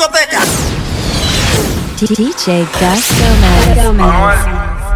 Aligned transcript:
discoteca. 0.00 0.40
DJ 2.00 2.64
Gus 2.72 3.06
Gomez. 3.20 3.92
Manuel, 3.92 4.38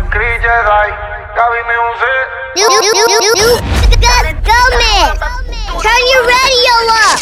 Chris 0.09 0.41
Jedi, 0.41 0.89
Gaby 1.37 1.61
Music. 1.69 2.27
You, 2.57 2.67
you, 2.73 2.81
you, 2.81 3.05
you, 3.21 3.33
you, 3.37 3.51
Gomez. 4.49 5.21
Turn 5.83 6.03
your 6.13 6.25
radio 6.25 6.77
up. 6.89 7.21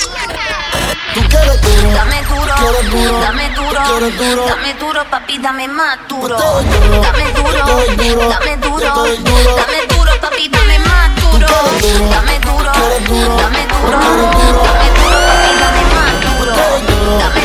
Tú 1.14 1.21
quieres 1.29 1.61
duro, 1.61 1.90
Dame 1.93 2.22
duro, 2.22 2.54
quieres 2.54 2.90
duro, 2.90 3.21
dame 3.21 3.50
duro, 3.50 3.80
quieres 3.85 4.17
duro. 4.17 4.46
dame 4.46 4.75
duro, 4.75 5.04
papi, 5.11 5.39
dame 5.39 5.68
más 5.68 5.99
duro. 6.08 6.39
Dame 6.39 7.32
duro, 7.35 7.67
dame 7.67 7.86
duro, 7.96 8.29
dame 8.30 9.86
duro, 9.89 10.21
papi, 10.21 10.49
dame 10.49 10.79
más 10.79 11.11
duro. 11.21 11.46
quieres 11.46 11.90
duro, 11.90 12.11
Dame 12.12 12.39
duro, 12.39 12.72
dame 12.72 13.67
duro, 13.67 13.96
dame 13.96 14.26
duro, 14.32 14.62
papi, 14.62 14.99
dame 15.58 15.82
más 15.90 16.12
duro. 16.22 16.53
Duro, 16.53 17.42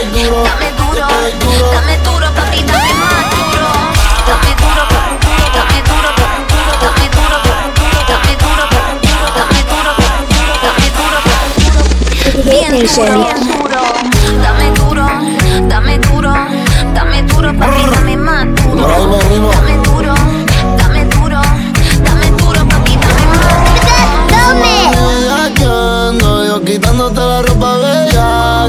Dame 0.00 0.12
duro, 0.12 0.40
duro, 0.40 0.96
dame 0.96 1.30
duro, 1.36 1.60
duro. 1.60 1.70
dame 1.72 1.96
duro, 2.02 2.26
papi, 2.32 2.60
dame 2.64 2.92
más 2.96 3.20
duro. 3.36 3.68
Dame 4.24 4.52
duro, 4.56 4.82
dame 4.88 5.12
duro, 5.20 5.44
dame 5.52 5.78
duro, 5.84 6.08
dame 6.80 7.04
duro, 7.12 7.36
dame 8.08 8.32
duro, 8.40 8.64
dame 8.72 8.96
duro, 8.96 9.28
dame 9.36 9.60
duro, 9.68 9.92
dame 10.64 10.88
duro, 10.96 11.92
bien 12.48 12.72
duro, 12.80 13.12
duro. 13.44 13.84
Dame 14.40 14.68
duro, 14.72 15.04
dame 15.68 15.96
duro, 15.98 16.32
dame 16.94 17.18
duro, 17.24 17.48
papi, 17.58 17.82
dame 17.92 18.16
más 18.16 18.46
duro. 18.56 18.88
Dame 19.52 19.76
duro, 19.84 20.14
dame 20.78 21.04
duro, 21.12 21.42
dame 22.04 22.30
duro, 22.38 22.60
papi, 22.68 22.92
dame 22.96 23.24
más 23.28 23.44
Gomez. 24.32 24.88
Bellaqueando, 24.96 26.28
yo 26.46 26.56
quitándote 26.64 27.20
la 27.20 27.42
ropa 27.42 27.76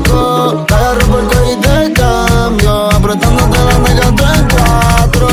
bellaco 0.01 0.65
Te 0.67 0.73
agarro 0.73 1.07
por 1.07 1.19
el 1.19 1.27
cuello 1.27 1.51
y 1.51 1.55
te 1.61 1.93
cambio. 1.93 2.91
Apretándote 2.91 3.57
la 3.65 3.79
nega 3.79 4.15
tú 4.15 4.23
en 4.23 4.47
cuatro. 4.49 5.27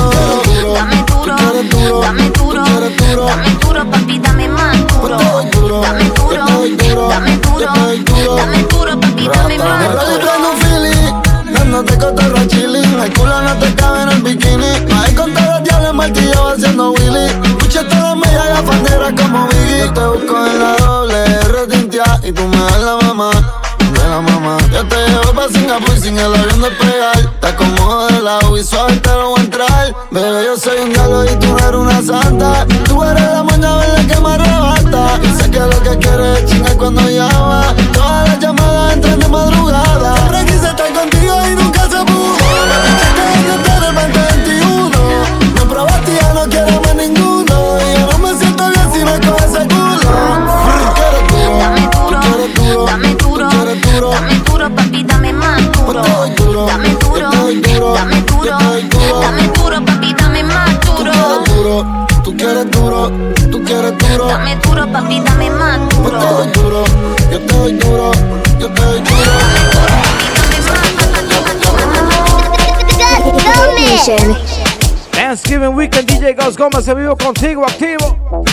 Dame 0.75 1.05
duro, 1.07 1.37
quieres 1.37 1.71
duro, 1.71 2.01
dame 2.01 2.31
duro, 2.31 2.65
dame 3.27 3.51
duro, 3.61 3.91
papi, 3.91 4.19
dame 4.19 4.49
más 4.49 4.77
duro. 4.87 5.17
Te 5.17 5.59
duro, 5.59 5.81
Dame 5.83 6.05
duro, 6.05 6.33
te 6.33 6.89
dame 7.09 7.37
duro, 7.39 7.69
te 7.69 8.35
dame 8.37 8.63
duro, 8.65 9.01
papi, 9.01 9.29
dame 9.29 9.59
más 9.59 9.91
duro. 9.91 10.29
feeling 10.61 11.53
Dándote 11.53 11.99
cotorra 11.99 12.47
chilling 12.47 13.01
El 13.01 13.13
culo 13.15 13.43
no 13.43 13.55
te 13.59 13.75
cabe 13.75 14.03
en 14.03 14.09
el 14.11 14.23
bikini. 14.23 14.93
Ahí 14.95 15.15
con 15.15 15.33
todos 15.33 15.49
los 15.49 15.65
diablos 15.65 15.95
martillo 15.95 16.49
haciendo 16.49 16.91
Willy. 16.93 17.27
Escucha 17.45 17.87
todas 17.89 18.17
me 18.17 18.29
haga 18.29 18.61
bandera 18.63 19.13
como 19.15 19.47
Biggie. 19.49 19.79
Yo 19.81 19.93
te 19.93 20.07
busco 20.07 20.47
en 20.47 20.59
la 20.59 20.77
doble 20.77 21.25
R 21.25 21.67
tintia 21.69 22.21
Y 22.23 22.33
tú 22.33 22.43
me 22.47 22.57
das 22.57 22.83
la 22.83 22.97
mamá 22.97 23.31
Yo 24.79 24.87
te 24.87 24.95
llevo 25.09 25.33
pa' 25.35 25.49
Singapur 25.49 25.99
sin 25.99 26.17
el 26.17 26.33
avión 26.33 26.63
despegar 26.63 27.41
Te 27.41 27.49
acomodo 27.49 28.07
de 28.07 28.23
lado 28.23 28.57
y 28.57 28.63
suave 28.63 28.95
te 28.99 29.11
lo 29.11 29.31
voy 29.31 29.41
a 29.41 29.43
entrar. 29.43 29.97
Bebé, 30.13 30.45
yo 30.45 30.57
soy 30.57 30.79
un 30.79 30.93
diablo 30.93 31.25
y 31.25 31.35
tú 31.41 31.57
eres 31.59 31.68
Gómez 76.59 76.85
se 76.85 76.93
vivo 76.93 77.17
contigo 77.17 77.65
activo. 77.65 78.45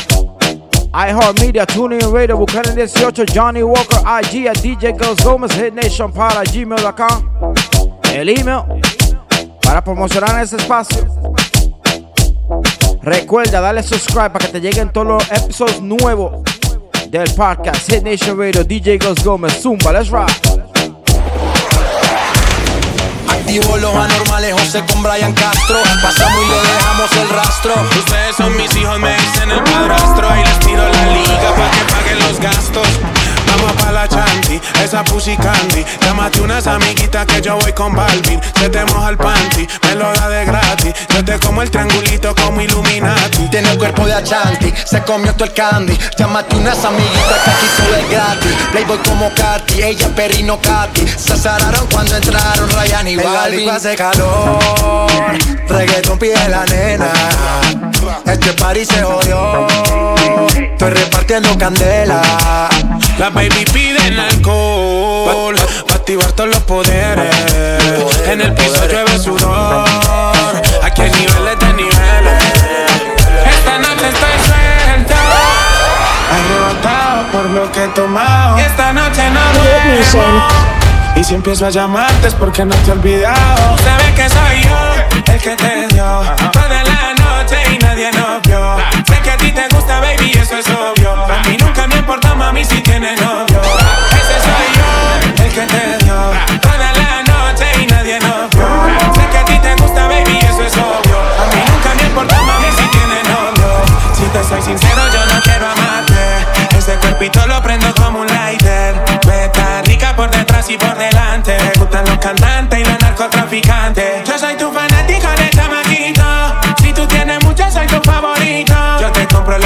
iHeartMedia, 0.94 1.66
TuneIn 1.66 2.14
Radio, 2.14 2.38
Buchanan 2.38 2.76
18, 2.76 3.26
Johnny 3.34 3.64
Walker, 3.64 3.98
IG 4.06 4.48
at 4.48 4.58
DJ 4.62 4.94
Gus 4.94 5.24
Gómez, 5.24 5.52
Hit 5.54 5.74
Nation 5.74 6.12
para 6.12 6.44
gmail.com. 6.44 7.54
El 8.14 8.30
email 8.30 8.62
para 9.64 9.84
promocionar 9.84 10.40
ese 10.44 10.58
espacio. 10.58 11.04
Recuerda 13.02 13.60
darle 13.60 13.82
subscribe 13.82 14.30
para 14.30 14.46
que 14.46 14.52
te 14.52 14.62
lleguen 14.62 14.94
todos 14.94 15.08
los 15.08 15.32
episodios 15.32 15.82
nuevos 15.82 16.44
del 17.10 17.34
podcast 17.34 17.92
Hit 17.92 18.04
Nation 18.04 18.38
Radio, 18.38 18.64
DJ 18.64 19.00
Gus 19.00 19.24
Gómez, 19.24 19.60
Zumba, 19.64 19.92
let's 19.92 20.12
rock. 20.12 20.75
Activo 23.46 23.78
los 23.78 23.96
anormales, 23.96 24.54
José 24.54 24.84
con 24.92 25.04
Brian 25.04 25.32
Castro. 25.34 25.78
Pasamos 26.02 26.44
y 26.44 26.50
le 26.50 26.62
dejamos 26.62 27.12
el 27.12 27.30
rastro. 27.30 27.74
Ustedes 27.96 28.36
son 28.36 28.58
mis 28.58 28.76
hijos, 28.76 28.98
me 28.98 29.16
dicen 29.16 29.52
el 29.52 29.62
padrastro 29.62 30.28
Y 30.36 30.44
les 30.44 30.66
pido 30.66 30.90
la 30.90 31.06
liga 31.06 31.56
para 31.56 31.70
que 31.70 31.94
paguen 31.94 32.20
los 32.28 32.40
gastos 32.40 33.15
Vamos 33.48 33.74
pa' 33.74 33.92
la 33.92 34.08
chanti, 34.08 34.60
esa 34.84 35.04
pussy 35.04 35.36
candy 35.38 35.86
Llámate 36.02 36.42
unas 36.42 36.68
amiguitas 36.68 37.26
que 37.26 37.42
yo 37.42 37.58
voy 37.58 37.74
con 37.74 37.94
Balvin 37.94 38.40
Se 38.60 38.70
te 38.70 38.86
moja 38.86 39.10
el 39.10 39.18
panty, 39.18 39.68
me 39.84 39.96
lo 39.96 40.12
da 40.14 40.30
de 40.30 40.46
gratis 40.46 40.94
Yo 41.10 41.24
te 41.24 41.40
como 41.40 41.62
el 41.62 41.70
triangulito 41.70 42.34
como 42.36 42.62
Illuminati 42.62 43.50
Tiene 43.50 43.72
el 43.72 43.78
cuerpo 43.78 44.06
de 44.06 44.14
Achanti, 44.14 44.74
se 44.86 45.02
comió 45.04 45.34
todo 45.34 45.46
el 45.46 45.54
candy. 45.54 45.98
Llámate 46.18 46.56
unas 46.56 46.84
amiguitas 46.84 47.40
que 47.44 47.52
aquí 47.52 47.66
todo 47.78 47.96
es 47.96 48.10
gratis. 48.10 48.52
Playboy 48.72 48.98
como 49.00 49.34
Katy, 49.34 49.84
ella 49.84 50.10
perrino 50.16 50.60
Katy. 50.60 51.08
Se 51.08 51.34
azararon 51.34 51.88
cuando 51.92 52.16
entraron 52.16 52.70
Ryan 52.70 53.08
y 53.08 53.16
Balvin. 53.18 53.70
hace 53.70 53.96
calor, 53.96 55.08
reggaeton 55.68 56.18
pide 56.18 56.50
la 56.50 56.66
nena. 56.66 57.12
Este 58.26 58.54
party 58.54 58.86
se 58.86 59.04
jodió, 59.04 59.68
estoy 60.56 60.90
repartiendo 60.90 61.58
candela. 61.58 62.22
Las 63.18 63.34
baby 63.34 63.66
piden 63.72 64.20
alcohol 64.20 65.56
Pa' 65.88 65.96
activar 65.96 66.31
todos 66.34 66.50
los 66.50 66.59
poderes. 66.64 67.34
En 68.28 68.42
el 68.42 68.53
piso 68.53 68.86
llueve 68.88 69.18
sudor 69.18 69.86
Aquí 70.84 71.02
hay 71.02 71.12
niveles 71.12 71.59
de 71.59 71.74
niveles. 71.74 72.44
Esta 73.50 73.78
noche 73.80 74.09
estoy 74.09 74.38
suelto. 74.46 75.16
Arrebatado 76.36 77.31
por 77.31 77.46
lo 77.52 77.72
que 77.72 77.84
he 77.86 77.88
tomado. 77.90 78.58
Esta 78.58 78.92
noche 78.92 79.24
no 79.30 79.42
duermo. 79.62 80.47
Y 81.16 81.24
si 81.24 81.36
empiezo 81.36 81.66
a 81.66 81.70
llamarte 81.70 82.28
es 82.28 82.34
porque 82.34 82.66
no 82.66 82.76
te 82.76 82.90
he 82.90 82.94
olvidado. 82.94 83.78
Sabes 83.78 84.12
que 84.16 84.30
soy 84.30 84.62
yo 84.64 85.34
el 85.34 85.42
que 85.42 85.56
te 85.56 85.88
dio 85.94 86.22
Toda 86.52 86.84
la 86.84 87.14
noche 87.14 87.58
y 87.74 87.78
nadie 87.78 88.12
nos 88.12 88.42
vio. 88.44 88.78
Sé 89.08 89.22
que 89.22 89.32
a 89.32 89.38
ti 89.38 89.52
te 89.52 89.68
gusta 89.74 90.02
baby 90.02 90.32
eso 90.34 90.58
es 90.58 90.68
obvio. 90.68 91.14
A 91.14 91.42
mí 91.47 91.55
mami 92.46 92.64
si 92.64 92.80
tienes 92.82 93.20
novio. 93.22 93.60
Ese 94.20 94.38
soy 94.48 94.68
yo 94.78 95.44
el 95.44 95.52
que 95.52 95.66
te 95.74 96.04
dio. 96.04 96.18
Toda 96.62 96.90
la 97.02 97.24
noche 97.24 97.66
y 97.82 97.88
nadie 97.88 98.20
nos 98.20 98.50
vio. 98.52 98.68
Sé 99.16 99.24
que 99.32 99.38
a 99.38 99.46
ti 99.46 99.58
te 99.60 99.74
gusta 99.82 100.08
baby 100.08 100.38
eso 100.50 100.64
es 100.64 100.78
obvio. 100.78 101.20
A 101.42 101.46
mí 101.52 101.60
nunca 101.70 101.90
me 101.98 102.04
importa 102.04 102.36
mami 102.44 102.70
si 102.78 102.86
tienes 102.96 103.24
novio. 103.34 103.70
Si 104.14 104.26
te 104.34 104.44
soy 104.44 104.62
sincero 104.62 105.02
yo 105.14 105.26
no 105.34 105.42
quiero 105.42 105.66
amarte. 105.76 106.78
Este 106.78 106.94
cuerpito 106.97 107.47
lo 107.47 107.62
prendo 107.64 107.92
como 107.96 108.20
un 108.20 108.28
lighter. 108.28 108.94
Beta 109.26 109.82
rica 109.86 110.16
por 110.16 110.30
detrás 110.30 110.70
y 110.70 110.78
por 110.78 110.96
delante. 110.98 111.58
Me 111.59 111.72
gustan 111.80 112.06
los 112.06 112.18
cantantes 112.20 112.80
y 112.80 112.86
los 112.86 113.00
narcotraficantes. 113.00 114.24
Yo 114.24 114.38
soy 114.38 114.56
tu 114.56 114.72
fanático 114.72 115.30
de 115.30 115.50
chamaquito 115.50 115.95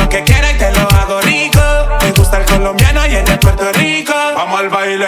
lo 0.09 0.15
que 0.17 0.23
quieras 0.23 0.53
y 0.53 0.57
te 0.57 0.71
lo 0.71 0.81
hago 0.81 1.21
rico. 1.21 1.61
Me 2.01 2.11
gusta 2.13 2.37
el 2.37 2.45
colombiano 2.45 3.05
y 3.05 3.15
el 3.15 3.25
de 3.25 3.37
Puerto 3.37 3.71
Rico. 3.73 4.13
Vamos 4.35 4.59
al 4.59 4.69
baile, 4.69 5.07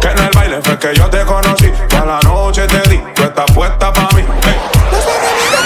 que 0.00 0.08
en 0.08 0.18
el 0.18 0.30
baile 0.30 0.60
fue 0.62 0.78
que 0.78 0.94
yo 0.94 1.08
te 1.10 1.22
conocí. 1.24 1.70
Toda 1.88 2.06
la 2.06 2.20
noche 2.20 2.66
te 2.66 2.88
di, 2.88 2.98
tú 3.14 3.24
estás 3.24 3.50
puesta 3.52 3.92
pa' 3.92 4.08
mí. 4.14 4.24
Hey. 4.42 4.56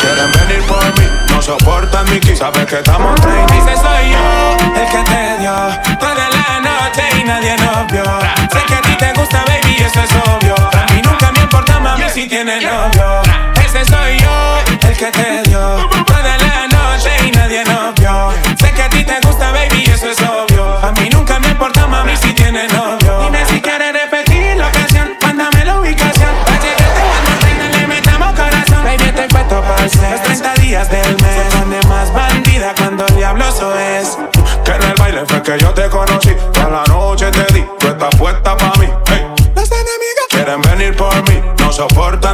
Quieren 0.00 0.32
venir 0.32 0.67
por 0.67 0.84
mí, 0.99 1.08
no 1.29 1.40
soportan 1.40 2.11
mi 2.11 2.19
kiss 2.19 2.38
Sabes 2.38 2.67
que 2.67 2.76
estamos 2.76 3.20
training 3.20 3.55
Ese 3.55 3.76
soy 3.76 4.11
yo, 4.11 4.56
el 4.75 4.88
que 4.90 5.11
te 5.11 5.38
dio 5.38 5.55
Toda 6.00 6.29
la 6.29 6.61
noche 6.61 7.02
y 7.20 7.25
nadie 7.25 7.56
nos 7.56 7.87
vio 7.93 8.02
Sé 8.50 8.64
que 8.67 8.75
a 8.75 8.82
ti 8.82 8.96
te 8.99 9.12
gusta, 9.12 9.44
baby, 9.46 9.76
y 9.79 9.82
eso 9.82 10.00
es 10.00 10.11
obvio. 10.26 10.55
A 10.56 10.93
mí 10.93 11.02
nunca 11.05 11.31
me 11.31 11.43
importa, 11.43 11.79
mami, 11.79 12.08
si 12.11 12.26
tienes 12.26 12.64
novio. 12.64 13.23
Ese 13.64 13.84
soy 13.84 14.19
yo, 14.19 14.88
el 14.88 14.96
que 14.96 15.06
te 15.06 15.43
dio 15.49 15.91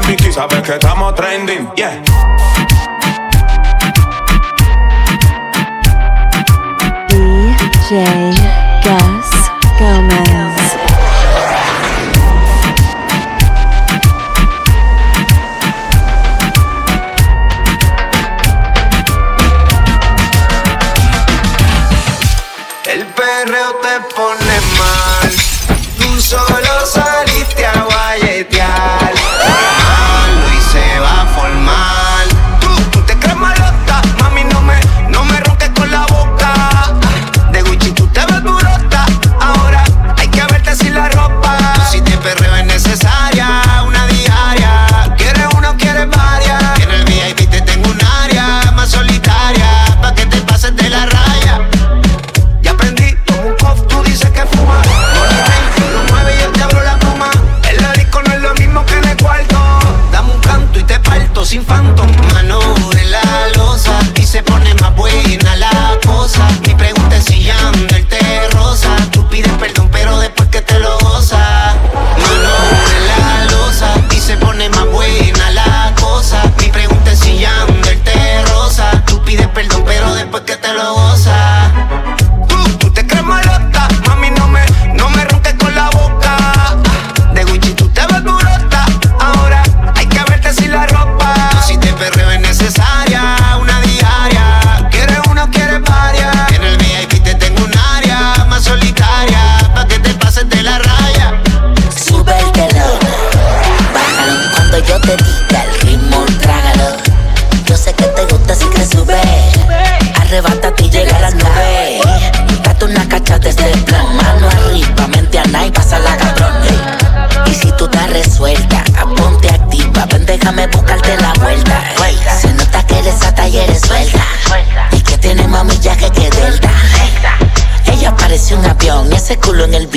Vicky, 0.07 0.33
sabes 0.33 0.63
que 0.63 0.73
estamos 0.73 1.15
trending. 1.15 1.69
Yeah. 1.77 2.48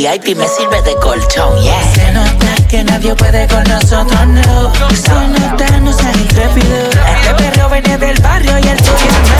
VIP 0.01 0.35
me 0.35 0.47
sirve 0.47 0.81
de 0.81 0.95
colchón, 0.95 1.61
yeah. 1.61 1.93
Se 1.93 2.11
nota 2.11 2.55
que 2.67 2.83
nadie 2.83 3.13
puede 3.13 3.47
con 3.47 3.63
nosotros, 3.65 4.25
no. 4.25 4.73
Se 4.95 5.11
nota, 5.11 5.79
no 5.79 5.93
seas 5.93 6.17
intrépido. 6.17 6.89
Este 6.89 7.33
perro 7.35 7.69
viene 7.69 7.99
del 7.99 8.19
barrio 8.19 8.57
y 8.57 8.67
el 8.67 8.77
tuyo 8.77 9.11
no. 9.29 9.37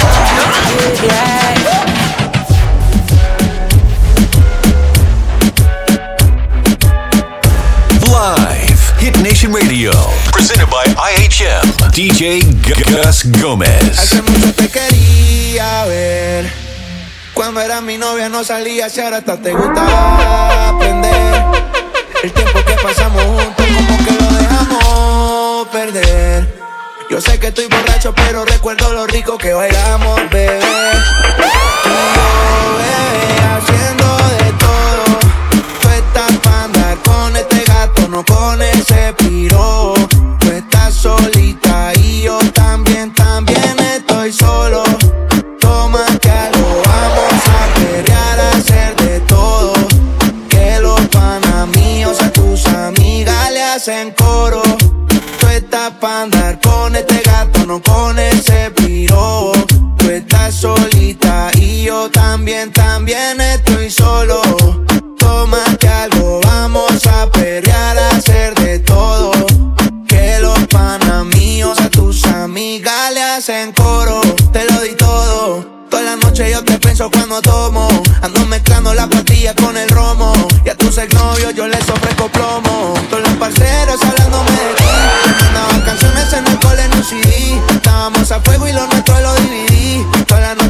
Yeah. 1.02 1.42
Hit 9.00 9.18
Nation 9.18 9.52
Radio. 9.52 9.92
Presented 10.31 10.69
by 10.69 10.86
IHM. 10.94 11.92
DJ 11.92 12.42
Gus 12.62 13.25
Gomez. 13.42 13.98
Hace 13.98 14.22
mucho 14.22 14.54
te 14.54 14.69
quería 14.69 15.86
ver. 15.86 16.61
Cuando 17.33 17.62
era 17.62 17.81
mi 17.81 17.98
novia 17.98 18.30
no 18.30 18.44
salía, 18.44 18.89
si 18.89 19.01
ahora 19.01 19.18
hasta 19.18 19.38
te 19.38 19.54
gusta 19.54 20.69
aprender. 20.69 21.44
El 22.24 22.31
tiempo 22.31 22.60
que 22.66 22.74
pasamos 22.83 23.24
juntos, 23.24 23.66
como 23.66 24.06
que 24.06 24.12
lo 24.12 24.31
dejamos 24.38 25.68
perder. 25.69 26.62
Yo 27.10 27.19
sé 27.19 27.39
que 27.39 27.48
estoy 27.48 27.68
borracho, 27.68 28.13
pero 28.13 28.45
recuerdo 28.45 28.94
lo 28.94 29.07
rico 29.07 29.38
que 29.38 29.54
bailamos, 29.54 30.19
bebé. 30.30 30.60
Hacen 53.75 54.12
coro. 54.12 54.62
Tú 55.40 55.48
estás 55.48 55.92
pa' 56.01 56.24
andar 56.24 56.60
con 56.60 56.94
este 56.94 57.22
gato, 57.22 57.66
no 57.66 57.82
con 57.82 58.20
ese 58.20 58.70
piro. 58.72 59.54
Tú 59.98 60.10
estás 60.10 60.56
solita 60.56 61.50
y 61.56 61.84
yo 61.84 62.10
también, 62.10 62.72
también 62.74 63.40
estoy 63.40 63.90
solo. 63.90 64.42
Tómate 65.18 65.88
algo, 65.88 66.42
vamos 66.44 67.06
a 67.08 67.30
perrear, 67.32 67.98
a 67.98 68.10
hacer 68.10 68.54
de 68.56 68.80
todo. 68.80 69.32
Que 70.06 70.40
los 70.42 70.60
panas 70.68 71.25
míos 71.25 71.80
a 71.80 71.90
tus 71.90 72.25
amigas 72.25 73.13
le 73.13 73.24
hacen 73.24 73.72
coro. 73.72 74.20
Te 74.51 74.66
lo 74.66 74.82
di 74.82 74.96
todo. 74.96 75.66
Toda 75.90 76.04
la 76.04 76.16
noche 76.18 76.51
yo 76.51 76.62
te 76.63 76.78
pienso 76.78 77.10
cuando 77.10 77.42
tomo. 77.42 77.88
Ando 78.22 78.46
mezclando 78.48 78.94
la 78.94 79.08
pastilla 79.08 79.56
con 79.56 79.78
el 79.78 79.88
romo. 79.90 80.34
Y 80.66 80.70
a 80.70 80.75
tus 80.75 80.98
exnovios 80.98 81.56
yo 81.56 81.68
les 81.68 81.90
ofrezco 81.90 82.28
plomo. 82.28 82.71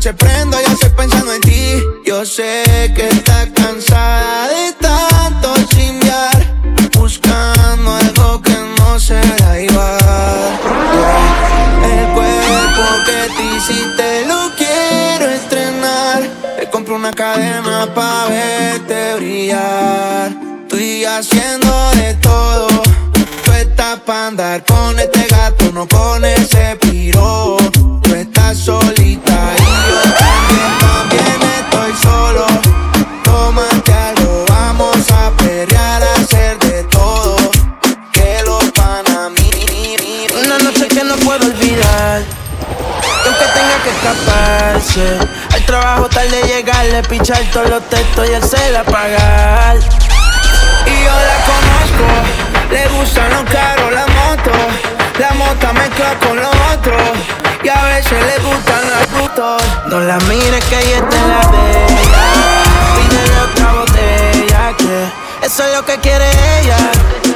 Noche 0.02 0.14
prendo 0.14 0.58
y 0.60 0.72
estoy 0.72 0.90
pensando 0.90 1.32
en 1.32 1.42
ti. 1.42 1.80
Yo 2.08 2.26
sé 2.26 2.92
que 2.96 3.08
estás 3.08 3.50
cansada 3.54 4.48
de 4.48 4.74
tanto 4.80 5.54
chingar. 5.68 6.42
Buscando 6.98 7.96
algo 7.98 8.42
que 8.42 8.58
no 8.80 9.00
será 9.00 9.62
igual. 9.62 10.60
El 11.84 12.14
cuerpo 12.16 12.84
que 13.06 13.34
te 13.36 13.44
hiciste 13.56 14.26
lo 14.26 14.50
quiero 14.58 15.30
estrenar. 15.30 16.24
Te 16.58 16.68
compro 16.72 16.96
una 16.96 17.12
cadena 17.12 17.88
pa' 17.94 18.26
verte 18.28 19.16
brillar. 19.18 20.32
Estoy 20.64 21.06
haciendo 21.06 21.92
de 21.92 22.16
todo. 22.16 22.68
Tú 23.46 23.52
estás 23.52 24.00
pa' 24.00 24.28
andar 24.28 24.66
con 24.66 24.98
este 24.98 25.28
gato, 25.28 25.72
no 25.72 25.88
con 25.88 26.26
ese 26.26 26.76
piro. 26.82 27.61
Escaparse, 44.92 45.18
al 45.54 45.66
trabajo 45.66 46.10
tarde 46.10 46.42
llegarle, 46.44 47.02
pichar 47.04 47.40
todos 47.52 47.70
los 47.70 47.90
textos 47.90 48.30
y 48.30 48.34
hacerla 48.34 48.82
apagar. 48.82 49.78
Y 50.86 51.04
yo 51.04 51.12
la 51.12 51.38
conozco, 51.46 52.08
le 52.72 52.88
gustan 52.90 53.30
los 53.32 53.44
carros, 53.52 53.92
la 53.94 54.08
moto. 54.08 54.52
La 55.20 55.32
mota 55.34 55.74
mezcla 55.74 56.18
con 56.20 56.36
lo 56.36 56.50
otro. 56.74 56.98
Y 57.64 57.70
a 57.70 57.84
veces 57.84 58.12
le 58.12 58.44
gustan 58.44 58.82
los 58.90 59.22
gustos. 59.22 59.62
No 59.88 60.00
la 60.00 60.18
mires 60.20 60.64
que 60.66 60.80
ella 60.80 60.98
en 60.98 61.30
la 61.30 61.48
de 61.48 61.86
ella. 61.86 62.24
Pídele 62.96 63.40
otra 63.42 63.72
botella 63.74 64.78
que 64.78 65.46
eso 65.46 65.64
es 65.64 65.76
lo 65.76 65.86
que 65.86 65.98
quiere 66.00 66.26
ella. 66.60 67.31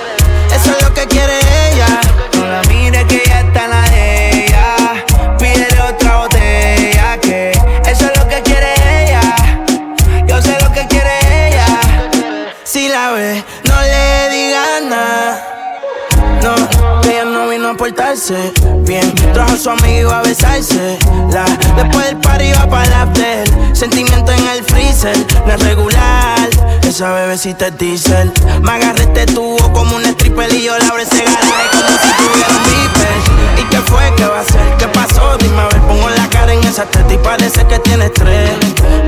Bien. 18.86 19.14
Trajo 19.34 19.56
a 19.56 19.58
su 19.58 19.70
amigo 19.70 20.10
a 20.10 20.22
besarse. 20.22 20.98
La, 21.32 21.44
después 21.76 22.06
del 22.06 22.18
party 22.18 22.46
iba 22.46 22.66
para 22.70 22.90
la 22.90 23.02
after. 23.02 23.76
Sentimiento 23.76 24.32
en 24.32 24.48
el 24.48 24.64
freezer, 24.64 25.18
no 25.46 25.54
es 25.54 25.64
regular. 25.64 26.55
Esa 26.96 27.12
bebecita 27.12 27.68
es 27.68 27.78
diesel. 27.78 28.32
Me 28.62 28.72
agarré 28.72 29.04
este 29.04 29.26
tubo 29.26 29.74
como 29.74 29.98
un 29.98 30.06
stripper 30.06 30.50
y 30.54 30.64
yo 30.64 30.78
la 30.78 30.88
abrí 30.88 31.04
ese 31.04 31.26
garaje 31.26 31.68
como 31.74 31.90
si 31.90 32.10
tuviera 32.24 32.48
un 32.48 32.64
beeper. 32.64 33.60
¿Y 33.60 33.64
qué 33.70 33.78
fue? 33.80 34.14
¿Qué 34.16 34.26
va 34.26 34.40
a 34.40 34.44
ser? 34.46 34.78
¿Qué 34.78 34.88
pasó? 34.88 35.36
Dime 35.36 35.60
a 35.60 35.66
ver, 35.66 35.82
pongo 35.82 36.10
la 36.10 36.26
cara 36.30 36.54
en 36.54 36.64
esa 36.64 36.86
teta 36.86 37.14
y 37.14 37.18
parece 37.18 37.68
que 37.68 37.80
tienes 37.80 38.14
tres. 38.14 38.50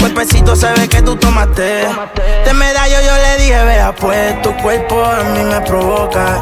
Cuerpecito 0.01 0.53
se 0.57 0.69
ve 0.73 0.89
que 0.89 1.01
tú 1.01 1.15
tomaste. 1.15 1.87
De 2.43 2.53
medallo 2.53 2.97
yo 3.05 3.15
le 3.15 3.37
dije, 3.37 3.63
vea 3.63 3.95
pues, 3.95 4.41
tu 4.41 4.53
cuerpo 4.57 5.05
a 5.05 5.23
mí 5.23 5.45
me 5.45 5.61
provoca. 5.61 6.41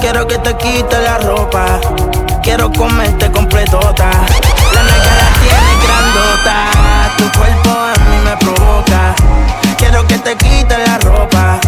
Quiero 0.00 0.26
que 0.26 0.36
te 0.38 0.56
quite 0.56 1.00
la 1.00 1.18
ropa. 1.18 1.80
Quiero 2.42 2.72
comerte 2.72 3.30
completota. 3.30 4.10
La 4.74 4.82
nalga 4.82 5.14
la 5.14 5.30
tienes 5.44 5.86
grandota. 5.86 7.14
Tu 7.18 7.38
cuerpo 7.38 7.70
a 7.70 7.94
mí 8.10 8.16
me 8.24 8.36
provoca. 8.38 9.21
Quiero 9.82 10.06
que 10.06 10.16
te 10.18 10.36
quite 10.36 10.78
la 10.86 10.96
ropa. 10.98 11.58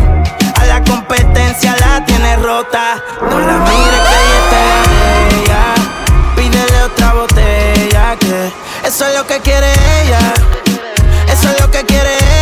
A 0.60 0.64
la 0.66 0.80
competencia 0.84 1.74
la 1.80 2.04
tienes 2.04 2.40
rota. 2.40 3.02
No 3.20 3.40
la 3.40 3.58
mires 3.58 4.02
que 4.06 4.14
ella 4.22 4.38
está 4.44 4.60
ella. 5.36 5.64
Pídele 6.36 6.82
otra 6.84 7.12
botella 7.14 8.16
que 8.20 8.52
eso 8.86 9.08
es 9.08 9.16
lo 9.16 9.26
que 9.26 9.40
quiere 9.40 9.72
ella. 10.00 10.32
Eso 11.26 11.48
es 11.50 11.60
lo 11.60 11.68
que 11.72 11.84
quiere 11.84 12.14
ella. 12.14 12.33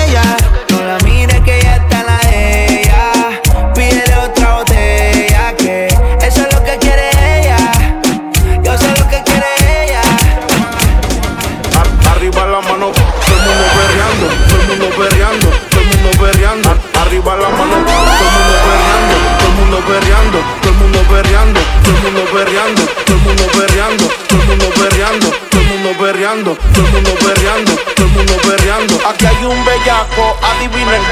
Mundo 22.13 22.31
perreando, 22.31 22.83
todo 23.07 23.17
el 23.17 23.23
mundo 23.23 23.47
perreando, 23.57 24.05
todo 24.29 24.41
el 24.41 24.47
mundo 24.49 24.69
perreando, 24.77 25.31
todo 25.51 25.61
el 25.61 25.69
mundo 25.69 25.91
perreando, 25.99 26.57
todo 26.57 26.85
el 26.85 26.93
mundo 26.93 27.15
perreando, 27.15 27.73
todo 27.97 28.07
el 28.07 28.13
mundo 28.13 28.37
perreando. 28.37 29.09
Aquí 29.09 29.27
hay 29.27 29.45
un 29.45 29.65
bellaco, 29.65 30.37
adivinen. 30.43 31.03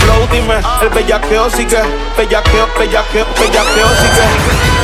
Flow, 0.00 0.26
dime, 0.32 0.60
el 0.80 0.88
bellaqueo 0.88 1.50
sigue, 1.50 1.82
bellaqueo, 2.16 2.66
bellaqueo, 2.78 3.26
bellaqueo 3.38 3.88
sigue. 4.00 4.24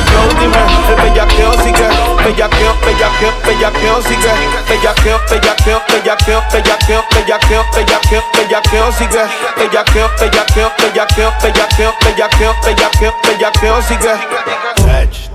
Flow, 0.05 0.29
dime, 0.39 0.61
el 0.89 1.09
bellaqueo 1.09 1.53
sigue, 1.63 1.87
bellaqueo, 2.25 2.73
bellaqueo, 2.81 3.31
bellaqueo 3.45 4.01
sigue, 4.01 4.31
bellaqueo, 4.67 5.19
bellaqueo, 5.29 5.81
bellaqueo, 5.89 6.41
bellaqueo, 6.51 7.03
bellaqueo, 7.13 7.63
bellaqueo, 7.75 8.23
bellaqueo 8.33 8.91
sigue, 8.91 9.23
bellaqueo, 9.57 10.09
bellaqueo, 10.19 10.71
bellaqueo, 10.79 11.31
bellaqueo, 11.41 11.93
bellaqueo, 12.03 12.53
bellaqueo, 12.63 13.13
bellaqueo 13.23 13.81
sigue. 13.83 14.13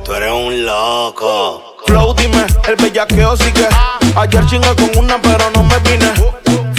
Tú 0.05 0.15
eres 0.15 0.33
un 0.33 0.67
loco. 0.67 1.77
Flow, 1.87 2.15
dime, 2.15 2.45
el 2.67 2.77
bellaqueo 2.77 3.37
sigue. 3.37 3.69
Ayer 4.17 4.47
chingué 4.47 4.75
con 4.75 4.91
una, 5.05 5.23
pero 5.23 5.49
no 5.55 5.63
me 5.63 5.79
vine. 5.79 6.13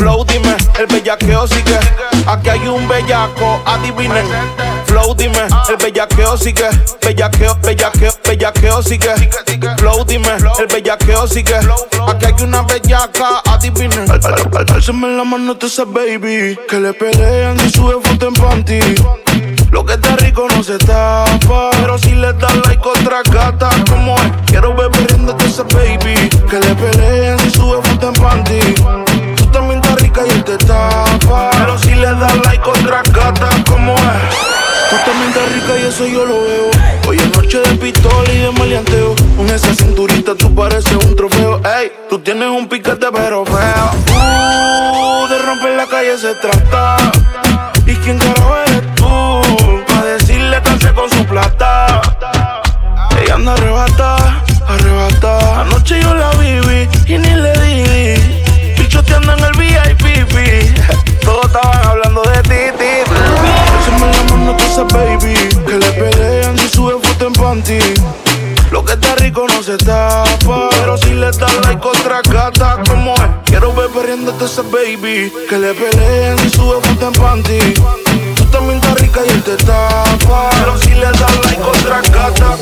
Flow, 0.02 0.26
dime, 0.26 0.56
el 0.80 0.88
bellaqueo 0.88 1.46
sigue. 1.48 1.78
Aquí 2.26 2.50
hay 2.50 2.68
un 2.68 2.88
bellaco, 2.88 3.62
adivinen. 3.66 4.26
Flow, 4.88 5.14
dime, 5.14 5.38
el 5.70 5.78
bellaqueo 5.78 6.36
sigue. 6.38 6.68
Bellaqueo, 7.06 7.56
bellaqueo, 7.62 8.12
bellaqueo 8.28 8.82
sigue. 8.82 9.14
Flow, 9.78 10.04
dime, 10.04 10.28
el 10.58 10.66
bellaqueo 10.66 11.28
sigue. 11.28 11.56
Aquí 12.08 12.26
hay 12.26 12.34
una 12.44 12.64
bellaca, 12.64 13.44
adivinen. 13.46 14.10
Al- 14.10 14.20
al- 14.26 14.58
al- 14.58 14.72
Álzame 14.74 15.08
la 15.10 15.24
mano, 15.24 15.56
te 15.56 15.68
ese 15.68 15.86
baby. 15.86 16.58
Que 16.68 16.80
le 16.80 16.94
pelean 16.94 17.60
y 17.60 17.70
sube 17.70 18.02
foto 18.04 18.30
en 18.30 18.34
panty. 18.34 18.80
Lo 19.70 19.86
que 19.86 19.94
está 19.94 20.16
rico 20.16 20.48
no 20.56 20.64
se 20.64 20.80
tapa. 20.80 21.70
Pero 21.80 21.98
si 22.00 22.14
le 22.14 22.34
das 22.34 22.56
like 22.66 22.82
otra 22.84 23.22
gata, 23.32 23.70
como 23.88 24.16
es? 24.18 24.32
Quiero 24.48 24.74
beber 24.76 25.08
riéndote 25.10 25.46
ese 25.46 25.62
baby. 25.62 26.28
Que 26.50 26.60
le 26.60 26.74
peleen 26.74 27.38
si 27.40 27.52
sube 27.52 27.80
foto 27.84 28.08
en 28.08 28.14
panty. 28.16 28.60
Y 30.28 30.42
te 30.42 30.58
tapa. 30.58 31.50
Pero 31.52 31.78
si 31.78 31.94
le 31.96 32.14
das 32.14 32.36
like 32.46 32.70
otra 32.70 33.02
gata, 33.12 33.50
como 33.68 33.96
es? 33.96 34.52
Tú 34.90 34.98
también 35.06 35.30
estás 35.30 35.52
rica 35.54 35.80
y 35.80 35.88
eso 35.88 36.06
yo 36.06 36.26
lo 36.26 36.42
veo. 36.42 36.70
Hoy 37.08 37.18
es 37.18 37.38
noche 37.38 37.60
de 37.60 37.76
pistola 37.78 38.34
y 38.34 38.40
de 38.40 38.52
maleanteo. 38.52 39.16
Con 39.38 39.48
esa 39.50 39.74
cinturita 39.74 40.36
tú 40.36 40.54
pareces 40.54 40.96
un 40.96 41.16
trofeo. 41.16 41.62
Ey, 41.64 41.92
tú 42.10 42.20
tienes 42.20 42.50
un 42.50 42.68
piquete 42.68 43.08
pero 43.14 43.46
feo. 43.46 43.92
Uh, 44.10 45.28
de 45.30 45.40
romper 45.40 45.78
la 45.78 45.88
calle 45.88 46.18
se 46.18 46.34
trata. 46.36 46.98
¿Y 47.86 47.96
quién 47.96 48.20
carajo 48.20 48.56
eres 48.68 48.96
tú? 48.96 49.42
Pa' 49.88 50.04
decirle 50.04 50.62
que 50.62 50.94
con 50.94 51.10
su 51.10 51.26
plata. 51.26 52.02
Ella 53.22 53.36
anda 53.36 53.54
arrebata, 53.54 54.44
arrebata. 54.68 55.62
Anoche 55.62 56.02
yo 56.02 56.14
la 56.14 56.32
viví 56.32 56.90
y 57.08 57.18
ni 57.18 57.30
le 57.30 57.54
di. 57.62 58.76
Pichoteando 58.76 59.34
en 59.34 59.44
el 59.46 59.52
VIP. 59.54 59.71
Esa. 64.86 65.34
Que 65.68 65.78
le 65.78 65.92
pelean 65.92 66.58
si 66.58 66.68
sube 66.70 66.94
foto 67.02 67.28
en 67.28 67.34
panty. 67.34 67.80
Lo 68.72 68.84
que 68.86 68.94
está 68.94 69.16
rico 69.16 69.46
no 69.48 69.62
se 69.62 69.78
tapa. 69.78 70.70
Pero 70.72 70.98
si 70.98 71.14
le 71.14 71.28
das 71.32 71.56
like 71.64 71.86
otra 71.86 72.22
gata, 72.22 72.82
como 72.88 73.14
es? 73.16 73.22
Quiero 73.46 73.74
ver 73.74 73.90
perdiéndote 73.90 74.46
ese 74.46 74.62
baby. 74.62 75.32
Que 75.50 75.58
le 75.58 75.74
peleen 75.74 76.40
si 76.40 76.50
sube 76.50 76.82
foto 76.82 77.08
en 77.08 77.14
panty. 77.14 77.74
Tú 78.36 78.46
también 78.46 78.78
estás 78.78 78.96
rica 79.02 79.20
y 79.26 79.30
él 79.30 79.44
te 79.44 79.58
tapa. 79.58 80.50
Pero 80.60 80.78
si 80.80 80.90
le 80.90 81.06
das 81.06 81.36
like 81.46 81.62
otra 81.62 82.02
gata. 82.12 82.58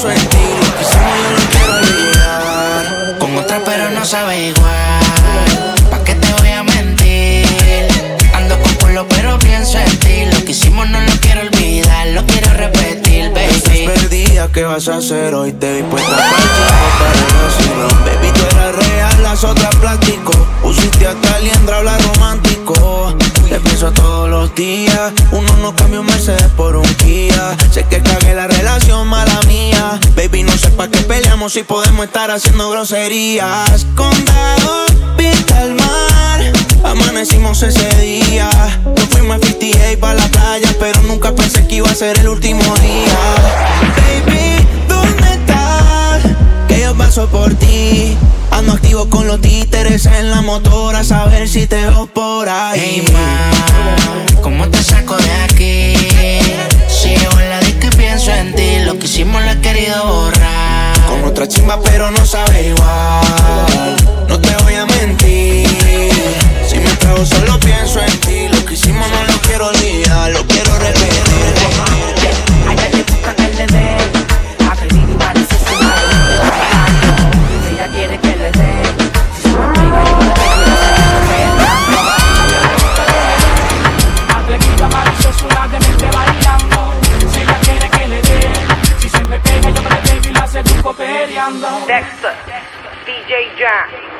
Pienso 0.00 0.10
en 0.10 0.28
ti. 0.28 0.36
Yo 0.92 1.30
no 1.36 1.50
quiero 1.50 1.74
olvidar. 1.74 3.18
Con 3.18 3.36
otra 3.36 3.60
pero 3.64 3.90
no 3.90 4.04
sabe 4.04 4.48
igual. 4.48 5.74
¿Pa' 5.90 6.04
qué 6.04 6.14
te 6.14 6.32
voy 6.32 6.48
a 6.48 6.62
mentir? 6.62 7.88
Ando 8.34 8.58
con 8.60 8.74
culo 8.74 9.06
pero 9.08 9.38
pienso 9.38 9.78
en 9.78 9.98
ti. 9.98 10.26
Lo 10.32 10.44
que 10.44 10.52
hicimos 10.52 10.88
no 10.88 11.00
lo 11.00 11.12
quiero 11.20 11.42
olvidar, 11.42 12.06
lo 12.08 12.24
quiero 12.26 12.52
repetir, 12.54 13.30
baby. 13.30 13.54
Estás 13.54 14.00
perdida, 14.00 14.48
¿qué 14.52 14.64
vas 14.64 14.88
a 14.88 14.96
hacer 14.96 15.34
hoy? 15.34 15.52
Te 15.52 15.74
vi 15.74 15.82
puesta 15.82 16.16
para 16.16 17.12
el 17.12 17.34
vacilón. 17.42 18.04
Baby, 18.04 18.32
tú 18.32 18.56
eras 18.56 18.74
real, 18.76 19.22
las 19.22 19.44
otras 19.44 19.74
plástico. 19.76 20.32
Pusiste 20.62 21.06
hasta 21.06 21.38
liendra, 21.40 21.78
hablar 21.78 22.00
romántico. 22.02 23.16
Te 23.50 23.58
pienso 23.58 23.90
todos 23.90 24.30
los 24.30 24.54
días. 24.54 25.12
Uno 25.32 25.56
no 25.56 25.74
cambia 25.74 25.98
un 25.98 26.06
Mercedes 26.06 26.46
por 26.56 26.76
un 26.76 26.84
Kia. 26.94 27.56
Sé 27.72 27.82
que 27.82 28.00
cagué 28.00 28.32
la 28.32 28.46
relación, 28.46 29.08
mala 29.08 29.40
mía. 29.48 29.98
Baby, 30.14 30.44
no 30.44 30.52
sé 30.56 30.70
pa' 30.70 30.86
qué 30.86 31.00
peleamos 31.00 31.54
si 31.54 31.64
podemos 31.64 32.06
estar 32.06 32.30
haciendo 32.30 32.70
groserías. 32.70 33.88
Condado, 33.96 34.86
vista 35.18 35.62
al 35.62 35.74
mar. 35.74 36.52
Amanecimos 36.84 37.60
ese 37.64 37.88
día. 38.00 38.48
Nos 38.84 39.06
fuimos 39.06 39.38
a 39.38 39.44
58 39.44 39.98
pa' 39.98 40.14
la 40.14 40.28
playa, 40.28 40.72
pero 40.78 41.02
nunca 41.02 41.34
pensé 41.34 41.66
que 41.66 41.74
iba 41.76 41.90
a 41.90 41.94
ser 41.96 42.20
el 42.20 42.28
último 42.28 42.62
día. 42.76 43.18
Baby, 43.96 44.59
paso 47.10 47.26
por 47.26 47.52
ti. 47.54 48.16
Ando 48.52 48.72
activo 48.72 49.10
con 49.10 49.26
los 49.26 49.40
títeres 49.40 50.06
en 50.06 50.30
la 50.30 50.42
motora, 50.42 51.00
a 51.00 51.04
saber 51.04 51.48
si 51.48 51.66
te 51.66 51.74
veo 51.74 52.06
por 52.06 52.48
ahí. 52.48 52.80
Hey, 52.80 53.04
ma, 53.12 54.40
¿cómo 54.42 54.68
te 54.68 54.80
saco 54.80 55.16
de 55.16 55.32
aquí? 55.42 55.94
Si 56.88 57.14
en 57.14 57.50
la 57.50 57.58
disco 57.62 57.88
y 57.88 57.96
pienso 57.96 58.30
en 58.30 58.54
ti, 58.54 58.78
lo 58.84 58.96
que 58.96 59.06
hicimos 59.06 59.42
lo 59.42 59.50
he 59.50 59.60
querido 59.60 60.06
borrar. 60.06 61.00
Con 61.08 61.20
con 61.22 61.30
otra 61.30 61.48
chimba, 61.48 61.80
pero 61.82 62.12
no 62.12 62.24
sabe 62.24 62.68
igual. 62.68 63.96
No 64.28 64.38
te 64.40 64.54
voy 64.62 64.74
a 64.74 64.86
mentir. 64.86 65.66
Si 66.68 66.78
me 66.78 66.90
trago, 66.90 67.26
solo 67.26 67.58
pienso 67.58 67.98
en 68.00 68.20
ti. 68.20 68.46
Lo 68.52 68.64
que 68.64 68.74
hicimos 68.74 69.08
no 69.10 69.24
lo 69.24 69.40
quiero 69.40 69.66
olvidar, 69.66 70.30
lo 70.30 70.46
quiero 70.46 70.78
repetir. 70.78 71.89
Dexter, 92.00 92.32
DJ 93.04 93.54
Jack. 93.58 94.19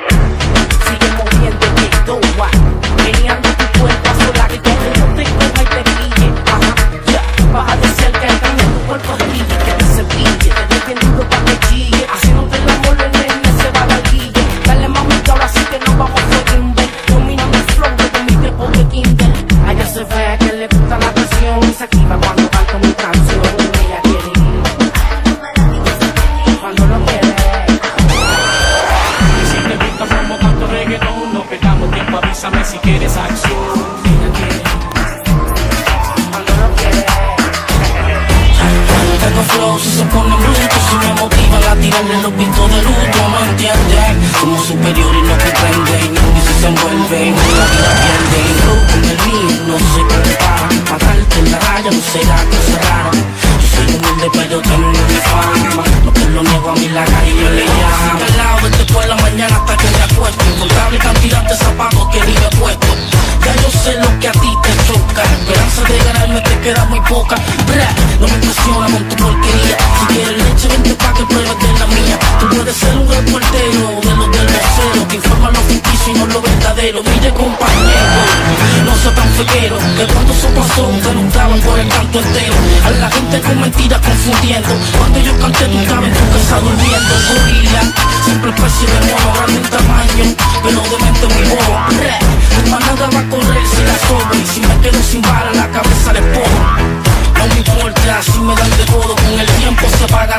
Especie 88.51 88.87
de 88.87 89.01
mono, 89.07 89.33
grande 89.35 89.57
en 89.57 89.71
tamaño, 89.71 90.25
pero 90.63 90.81
de 90.83 91.05
mente 91.05 91.27
muy. 91.27 91.45
Bra, 91.47 92.19
mi 92.63 92.71
manada 92.71 93.09
va 93.15 93.21
a 93.21 93.31
correr 93.31 93.67
si 93.67 93.83
la 93.83 93.97
sobra 94.07 94.37
y 94.37 94.47
si 94.47 94.61
me 94.61 94.77
quedo 94.81 95.03
sin 95.03 95.23
bala 95.23 95.53
la 95.55 95.69
cabeza 95.71 96.13
le 96.13 96.23
pongo. 96.35 97.01
No 97.39 97.47
me 97.47 97.55
importa 97.57 98.23
si 98.23 98.39
me 98.41 98.55
dan 98.55 98.71
de 98.71 98.85
todo, 98.85 99.15
con 99.15 99.41
el 99.41 99.47
tiempo 99.47 99.87
se 99.99 100.07
todos 100.09 100.37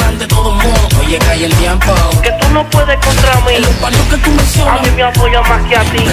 cae 1.19 1.45
el 1.45 1.53
tiempo. 1.55 1.93
Que 2.21 2.31
tú 2.39 2.47
no 2.53 2.67
puedes 2.69 2.97
contra 3.05 3.35
mí. 3.45 3.55
En 3.55 3.63
los 3.63 4.07
que 4.09 4.17
tú 4.17 4.31
mencionas, 4.31 4.79
A 4.79 4.81
mí 4.83 4.89
me 4.95 5.03
apoya 5.03 5.41
más 5.41 5.61
que 5.67 5.75
a 5.75 5.83
ti. 5.83 6.03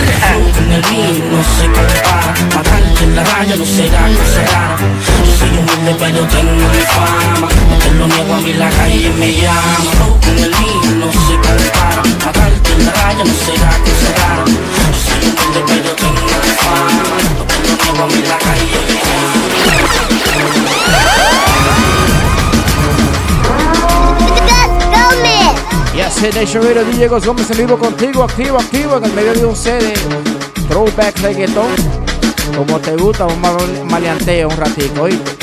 Con 0.54 0.72
el 0.72 0.82
mío 0.90 1.24
no 1.30 1.40
se 1.56 1.66
compara 1.66 2.34
Matarte 2.54 3.04
en 3.04 3.16
la 3.16 3.24
raya 3.24 3.56
no 3.56 3.64
será 3.64 4.00
cosa 4.08 4.42
rara 4.50 4.76
Yo 5.24 5.32
soy 5.38 5.48
humilde 5.50 5.96
pero 5.98 6.26
tengo 6.26 6.52
mi 6.52 6.82
fama. 6.94 7.48
No 7.70 7.78
te 7.78 7.90
lo 7.92 8.06
niego 8.06 8.34
a 8.34 8.40
mí 8.40 8.52
la 8.54 8.70
calle 8.70 9.10
me 9.18 9.32
llama. 9.32 9.90
Flow 9.96 10.20
con 10.20 10.38
el 10.38 10.50
mío 10.50 10.90
no 10.98 11.12
se 11.12 11.34
compara 11.44 12.02
Matarte 12.24 12.72
en 12.72 12.86
la 12.86 12.92
raya 12.92 13.24
no 13.24 13.34
será 13.44 13.70
cosa 13.84 14.10
rara 14.18 14.44
Yo 14.46 14.98
soy 15.04 15.22
humilde 15.28 15.60
pero 15.68 15.90
tengo 15.94 16.26
mi 16.42 16.52
fama. 16.62 17.16
No 17.38 17.44
te 17.44 17.56
lo 17.62 17.74
niego 17.76 18.02
a 18.02 18.06
mí 18.06 18.22
la 18.28 18.38
calle 18.38 18.77
Hit 26.20 26.34
Nation 26.34 26.62
Radio, 26.64 26.84
DJ 26.84 27.08
Gómez 27.08 27.50
en 27.50 27.56
vivo 27.58 27.78
contigo, 27.78 28.24
activo, 28.24 28.58
activo, 28.58 28.96
en 28.96 29.04
el 29.04 29.12
medio 29.12 29.32
de 29.34 29.46
un 29.46 29.54
CD. 29.56 29.92
Throwback 30.68 31.18
reggaeton. 31.20 31.68
Como 32.56 32.78
te 32.80 32.96
gusta, 32.96 33.26
un 33.26 33.40
mal- 33.40 33.84
maleanteo 33.84 34.48
un 34.48 34.56
ratico, 34.56 35.02
¿oíste? 35.02 35.36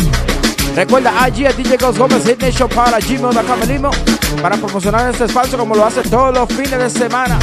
Recuerda 0.76 1.14
allí 1.24 1.46
a 1.46 1.54
DJ 1.54 1.78
Gómez 1.78 2.26
Hit 2.26 2.42
Nation 2.42 2.68
para 2.68 3.00
gmail.com 3.00 3.62
email, 3.70 3.96
para 4.42 4.58
promocionar 4.58 5.10
este 5.12 5.26
espacio 5.26 5.58
como 5.58 5.76
lo 5.76 5.86
hace 5.86 6.02
todos 6.02 6.34
los 6.34 6.50
fines 6.50 6.78
de 6.78 6.90
semana. 6.90 7.40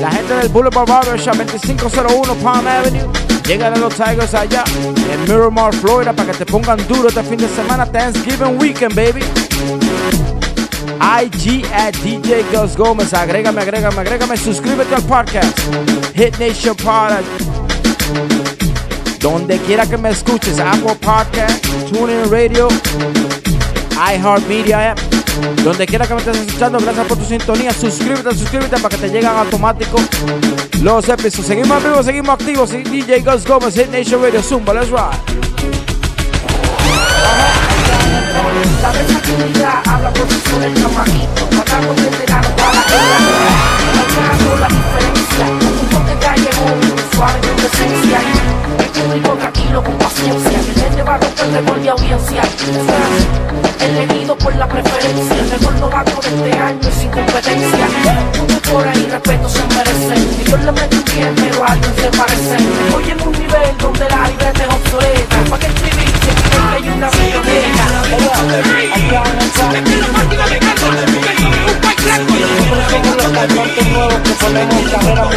La 0.00 0.10
gente 0.12 0.34
del 0.34 0.48
Boulevard 0.50 0.86
Barbershop 0.86 1.34
2501 1.36 2.34
Palm 2.36 2.66
Avenue. 2.68 3.08
Llegan 3.46 3.74
a 3.74 3.76
los 3.78 3.92
Tigers 3.94 4.32
allá 4.34 4.62
en 5.10 5.22
Miramar, 5.24 5.74
Florida, 5.74 6.12
para 6.12 6.30
que 6.30 6.38
te 6.38 6.46
pongan 6.46 6.78
duro 6.86 7.08
este 7.08 7.24
fin 7.24 7.38
de 7.38 7.48
semana. 7.48 7.84
Thanksgiving 7.84 8.60
weekend, 8.60 8.94
baby. 8.94 9.24
IG 11.00 11.64
at 11.72 11.94
DJ 12.02 12.44
Gus 12.52 12.76
Gómez. 12.76 13.14
Agrégame, 13.14 13.62
agrégame, 13.62 14.00
agrégame. 14.00 14.36
Suscríbete 14.36 14.94
al 14.94 15.02
podcast. 15.02 15.58
Hit 16.14 16.38
Nation 16.38 16.76
Pod. 16.76 17.24
Donde 19.20 19.58
quiera 19.58 19.86
que 19.86 19.96
me 19.96 20.10
escuches. 20.10 20.58
Apple 20.60 20.94
Podcast, 21.00 21.64
TuneIn 21.90 22.30
Radio, 22.30 22.68
iHeartMedia 24.14 24.92
App. 24.92 24.98
Donde 25.64 25.86
quiera 25.86 26.06
que 26.06 26.14
me 26.14 26.20
estés 26.20 26.36
escuchando, 26.36 26.78
gracias 26.78 27.06
por 27.06 27.18
tu 27.18 27.24
sintonía. 27.24 27.72
Suscríbete, 27.72 28.34
suscríbete 28.34 28.76
para 28.78 28.88
que 28.90 28.96
te 28.96 29.08
lleguen 29.08 29.30
automático 29.30 29.98
los 30.82 31.08
episodios. 31.08 31.46
Seguimos 31.46 31.78
en 31.78 31.90
vivo, 31.90 32.02
seguimos 32.02 32.34
activos. 32.34 32.70
DJ 32.70 33.20
Gus 33.20 33.46
Gómez, 33.46 33.74
Hit 33.74 33.88
Nation 33.88 34.22
Radio. 34.22 34.42
Zumba, 34.42 34.74
let's 34.74 34.90
ride. 34.90 35.79
La 38.82 38.92
versatilidad 38.92 39.82
habla 39.86 40.12
por 40.12 40.28
sí 40.28 40.40
sola 40.50 40.68
No 75.02 75.30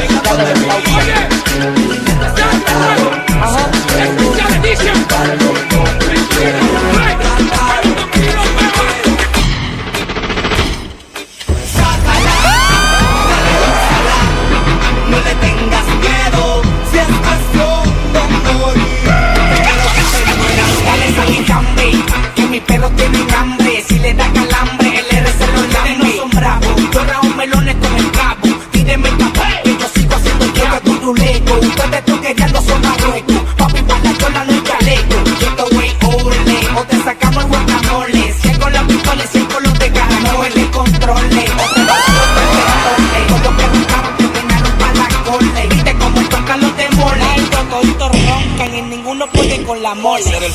puede 50.03 50.51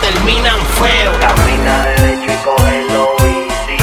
terminan 0.00 0.58
feo. 0.80 1.12
Camina 1.20 1.86
derecho 1.86 2.32
y 2.32 2.44
cógelo 2.44 3.08
easy. 3.20 3.78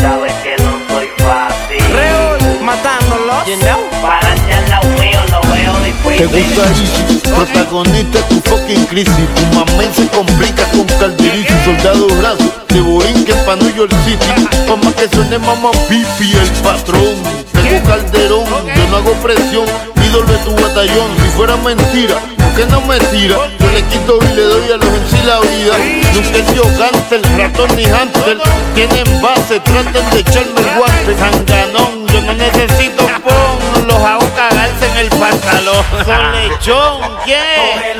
Sabes 0.00 0.32
que 0.42 0.56
no 0.62 0.72
soy 0.88 1.08
fácil. 1.18 1.94
Real, 1.94 2.60
matándolo. 2.62 3.44
You 3.46 3.56
know? 3.56 3.80
Para 4.02 4.32
al 4.32 4.68
lado 4.70 4.88
mío 5.00 5.20
lo 5.30 5.40
veo 5.52 5.72
Te 6.16 6.26
difícil. 6.26 6.44
gusta 6.44 6.62
Easy, 6.70 7.20
protagonista 7.34 8.18
de 8.18 8.24
tu 8.24 8.40
fucking 8.48 8.86
crisis. 8.86 9.28
Tu 9.34 9.56
mamá 9.56 9.82
se 9.94 10.06
complica 10.08 10.64
con 10.72 10.86
Calderisi, 10.98 11.54
soldado 11.64 12.06
brazo, 12.18 12.44
de 12.68 12.80
Borinquen 12.80 13.38
pa' 13.44 13.56
New 13.56 13.74
York 13.74 13.92
City. 14.04 14.46
Pa' 14.66 14.76
más 14.76 14.94
que 14.94 15.08
suene 15.08 15.38
mamá 15.38 15.70
pipi, 15.88 16.32
el 16.32 16.48
patrón. 16.62 17.16
Tengo 17.52 17.82
calderón, 17.88 18.44
yo 18.74 18.86
no 18.90 18.96
hago 18.96 19.12
presión, 19.22 19.66
ídolo 20.04 20.26
de 20.26 20.38
tu 20.38 20.52
batallón. 20.62 21.08
Si 21.22 21.28
fuera 21.36 21.56
mentira, 21.56 22.16
¿por 22.60 22.68
qué 22.68 22.72
no 22.72 22.80
me 22.82 22.98
tira? 22.98 23.36
Yo 23.58 23.70
le 23.70 23.82
quito 23.84 24.18
y 24.22 24.34
le 24.34 24.42
doy 24.42 24.72
a 24.72 24.76
los 24.76 24.86
en 24.86 25.08
sí 25.08 25.18
la 25.24 25.40
vida. 25.40 25.76
Nunca 26.14 26.38
he 26.38 26.44
sido 26.44 26.64
cáncer, 26.78 27.22
ratón 27.36 27.76
ni 27.76 27.84
hamster. 27.84 28.38
Tienen 28.74 29.22
base, 29.22 29.60
traten 29.60 30.10
de 30.10 30.20
echarme 30.20 30.60
el 30.60 30.70
guante. 30.76 31.16
Sanganón, 31.18 32.06
yo 32.08 32.20
no 32.22 32.32
necesito 32.34 33.06
pon, 33.22 33.86
los 33.86 33.96
hago 33.96 34.28
cagarse 34.34 34.86
en 34.86 34.96
el 34.98 35.08
pantalón. 35.10 35.84
Son 36.04 36.32
lechón, 36.32 37.00
yeah. 37.26 37.94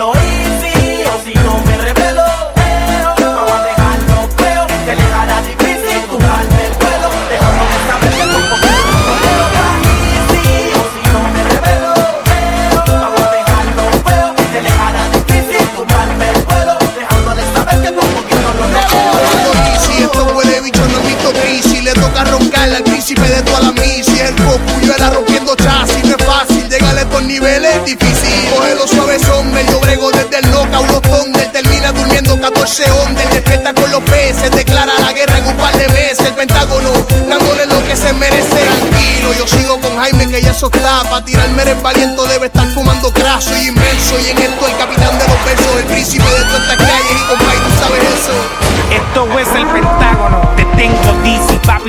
Príncipe 23.15 23.37
de 23.37 23.43
toda 23.43 23.61
la 23.61 23.73
misi 23.73 24.21
El 24.21 24.35
cocuyo 24.37 24.95
era 24.95 25.11
rompiendo 25.11 25.57
chasis 25.57 26.05
No 26.05 26.17
es 26.17 26.25
fácil 26.25 26.69
llegarle 26.69 27.01
a 27.01 27.03
estos 27.03 27.23
niveles 27.23 27.85
Difícil, 27.85 28.51
cógelo 28.55 28.87
suave 28.87 29.19
son 29.19 29.53
Medio 29.53 29.81
brego 29.81 30.11
desde 30.11 30.39
el 30.39 30.51
loca 30.51 30.81
unos 30.81 31.03
tondes 31.03 31.53
Termina 31.53 31.93
durmiendo 31.93 32.41
14 32.41 32.91
ondas 33.07 33.31
Despierta 33.33 33.75
con 33.75 33.91
los 33.91 34.03
peces 34.03 34.51
Declara 34.53 34.93
la 35.01 35.13
guerra 35.13 35.39
en 35.39 35.47
un 35.47 35.57
par 35.57 35.77
de 35.77 35.89
meses 35.89 36.21
El 36.21 36.35
pentágono 36.35 36.91
dándole 37.29 37.67
lo 37.67 37.83
que 37.87 37.97
se 37.97 38.13
merece 38.13 38.49
Tranquilo, 38.49 39.33
yo 39.39 39.47
sigo 39.47 39.81
con 39.81 39.97
Jaime 39.99 40.27
que 40.29 40.43
ya 40.43 40.51
eso 40.51 40.71
está 40.73 41.03
Pa' 41.11 41.25
tirarme 41.25 41.63
el 41.63 42.17
debe 42.29 42.47
estar 42.47 42.69
fumando 42.75 43.13
craso 43.13 43.51
y 43.57 43.69
inmenso 43.69 44.19
Y 44.21 44.31
en 44.31 44.39
esto 44.39 44.67
el 44.67 44.77
capitán 44.77 45.19
de 45.19 45.27
los 45.27 45.45
versos 45.45 45.77
El 45.79 45.85
príncipe 45.85 46.25
de 46.25 46.45
todas 46.45 46.63
estas 46.63 46.77
calles 46.77 47.11
Y 47.11 47.29
compay, 47.29 47.59
tú 47.59 47.71
sabes 47.83 48.03
eso. 48.05 48.71
Esto 48.91 49.39
es 49.39 49.49
el 49.55 49.67
Pentágono, 49.69 50.00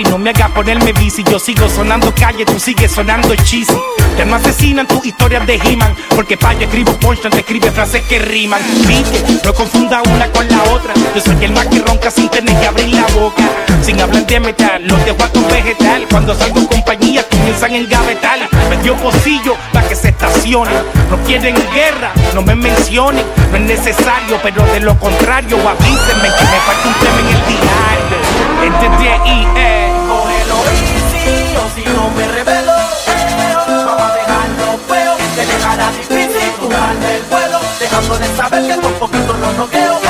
no 0.03 0.17
me 0.17 0.29
hagas 0.31 0.51
ponerme 0.51 0.93
bici. 0.93 1.23
Yo 1.23 1.39
sigo 1.39 1.69
sonando 1.69 2.13
calle, 2.15 2.45
tú 2.45 2.59
sigues 2.59 2.91
sonando 2.91 3.35
cheesy. 3.35 3.73
Ya 4.17 4.25
no 4.25 4.35
asesinan 4.35 4.87
tus 4.87 5.05
historias 5.05 5.45
de 5.47 5.55
He-Man, 5.55 5.95
porque 6.15 6.37
pa' 6.37 6.53
yo 6.53 6.61
escribo 6.61 6.93
punchline, 6.99 7.31
te 7.31 7.39
escribe 7.39 7.71
frases 7.71 8.01
que 8.03 8.19
riman. 8.19 8.61
Viste, 8.87 9.23
no 9.43 9.53
confunda 9.53 10.01
una 10.13 10.31
con 10.31 10.47
la 10.47 10.63
otra. 10.71 10.93
Yo 11.15 11.21
soy 11.21 11.43
el 11.43 11.51
más 11.51 11.67
que 11.67 11.79
ronca 11.79 12.11
sin 12.11 12.29
tener 12.29 12.57
que 12.59 12.67
abrir 12.67 12.93
la 12.93 13.05
boca. 13.19 13.43
Sin 13.81 13.99
hablar 13.99 14.25
de 14.25 14.39
metal, 14.39 14.81
los 14.85 15.03
dejo 15.05 15.17
a 15.23 15.53
vegetal. 15.53 16.05
Cuando 16.09 16.35
salgo 16.35 16.59
en 16.59 16.65
compañía, 16.67 17.25
comienzan 17.29 17.73
el 17.73 17.87
gavetal. 17.87 18.47
Me 18.69 18.77
dio 18.77 18.95
pocillo 18.97 19.55
para 19.73 19.87
que 19.87 19.95
se 19.95 20.09
estacionen. 20.09 20.75
No 21.09 21.17
quieren 21.25 21.55
guerra, 21.73 22.11
no 22.33 22.41
me 22.41 22.55
mencionen. 22.55 23.25
No 23.49 23.57
es 23.57 23.63
necesario, 23.63 24.39
pero 24.43 24.63
de 24.67 24.79
lo 24.81 24.97
contrario, 24.99 25.57
avísenme 25.67 26.29
que 26.37 26.43
me 26.43 26.59
falta 26.65 26.87
un 26.87 26.93
tema 26.93 27.19
en 27.19 27.27
el 27.27 27.45
diario. 27.47 27.91
Este 28.63 28.87
eh. 29.55 29.90
Cógelo 29.90 29.90
si 31.75 31.83
no 31.85 32.09
me 32.11 32.27
revelo. 32.27 32.73
eh, 33.07 33.55
No 33.67 33.95
va 33.97 34.07
a 34.07 34.15
dejarlo 34.15 34.79
feo. 34.87 35.13
Se 35.35 35.45
le 35.45 35.65
hará 35.65 35.91
difícil 35.91 36.51
tumbarme 36.59 37.15
el 37.17 37.23
vuelo. 37.23 37.59
Dejándole 37.79 38.27
saber 38.35 38.67
que 38.67 38.81
por 38.81 38.93
poquito 38.99 39.33
lo 39.33 39.51
noqueo. 39.53 40.00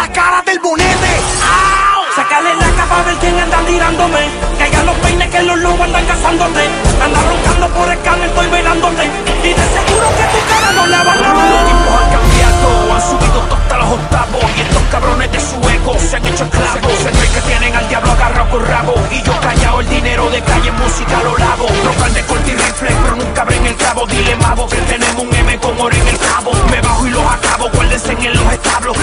la 0.00 0.08
cara 0.12 0.42
del 0.46 0.58
bonete. 0.60 1.12
¡Au! 1.44 2.00
Sacarle 2.16 2.54
la 2.56 2.70
capa 2.78 3.00
a 3.00 3.02
ver 3.02 3.16
quién 3.16 3.38
anda 3.38 3.58
tirándome. 3.66 4.22
Caigan 4.58 4.86
los 4.86 4.96
peines 4.96 5.28
que 5.28 5.42
los 5.42 5.58
lobos 5.58 5.80
andan 5.80 6.06
cazándote. 6.06 6.62
Anda 7.04 7.20
roncando 7.28 7.68
por 7.76 7.88
el 7.92 8.00
canal, 8.00 8.28
estoy 8.30 8.46
velándote. 8.48 9.04
Y 9.44 9.52
de 9.58 9.66
seguro 9.76 10.08
que 10.16 10.26
tu 10.32 10.40
cara 10.50 10.72
no 10.72 10.86
la 10.86 11.02
van 11.02 11.22
a 11.22 11.32
ver. 11.36 11.50
Los 11.52 11.64
tiempos 11.68 11.92
han 12.00 12.10
cambiado, 12.16 12.68
han 12.94 13.02
subido 13.10 13.38
hasta 13.56 13.76
los 13.76 13.88
octavos. 13.98 14.44
Y 14.56 14.60
estos 14.62 14.82
cabrones 14.90 15.32
de 15.32 15.40
su 15.40 15.56
eco 15.68 15.92
se 15.98 16.16
han 16.16 16.26
hecho 16.26 16.44
esclavos. 16.44 16.92
Se 17.04 17.10
creen 17.10 17.32
que 17.34 17.40
tienen 17.42 17.76
al 17.76 17.88
diablo 17.88 18.12
agarrado 18.12 18.50
con 18.50 18.66
rabo. 18.66 18.94
Y 19.10 19.22
yo 19.22 19.38
callado 19.40 19.80
el 19.80 19.88
dinero 19.90 20.30
de 20.30 20.40
calle, 20.40 20.72
música 20.72 21.22
lo 21.22 21.36
lavo. 21.36 21.66
Rocal 21.84 22.14
de 22.14 22.22
corte 22.24 22.50
y 22.52 22.54
rifle, 22.54 22.90
pero 23.04 23.16
nunca 23.16 23.42
abren 23.42 23.66
el 23.66 23.76
cabo. 23.76 24.06
Dile 24.06 24.34
mavo 24.36 24.66
que 24.66 24.80
tenemos 24.92 25.22
un 25.22 25.34
M 25.34 25.58
con 25.58 25.78
oro 25.78 25.94
en 25.94 26.08
el 26.08 26.18
cabo. 26.18 26.52
Me 26.70 26.80
bajo 26.80 27.06
y 27.06 27.10
los 27.10 27.24
acabo, 27.36 27.68
guárdense 27.74 28.12
en 28.12 28.34
los 28.34 28.52
establos 28.52 28.96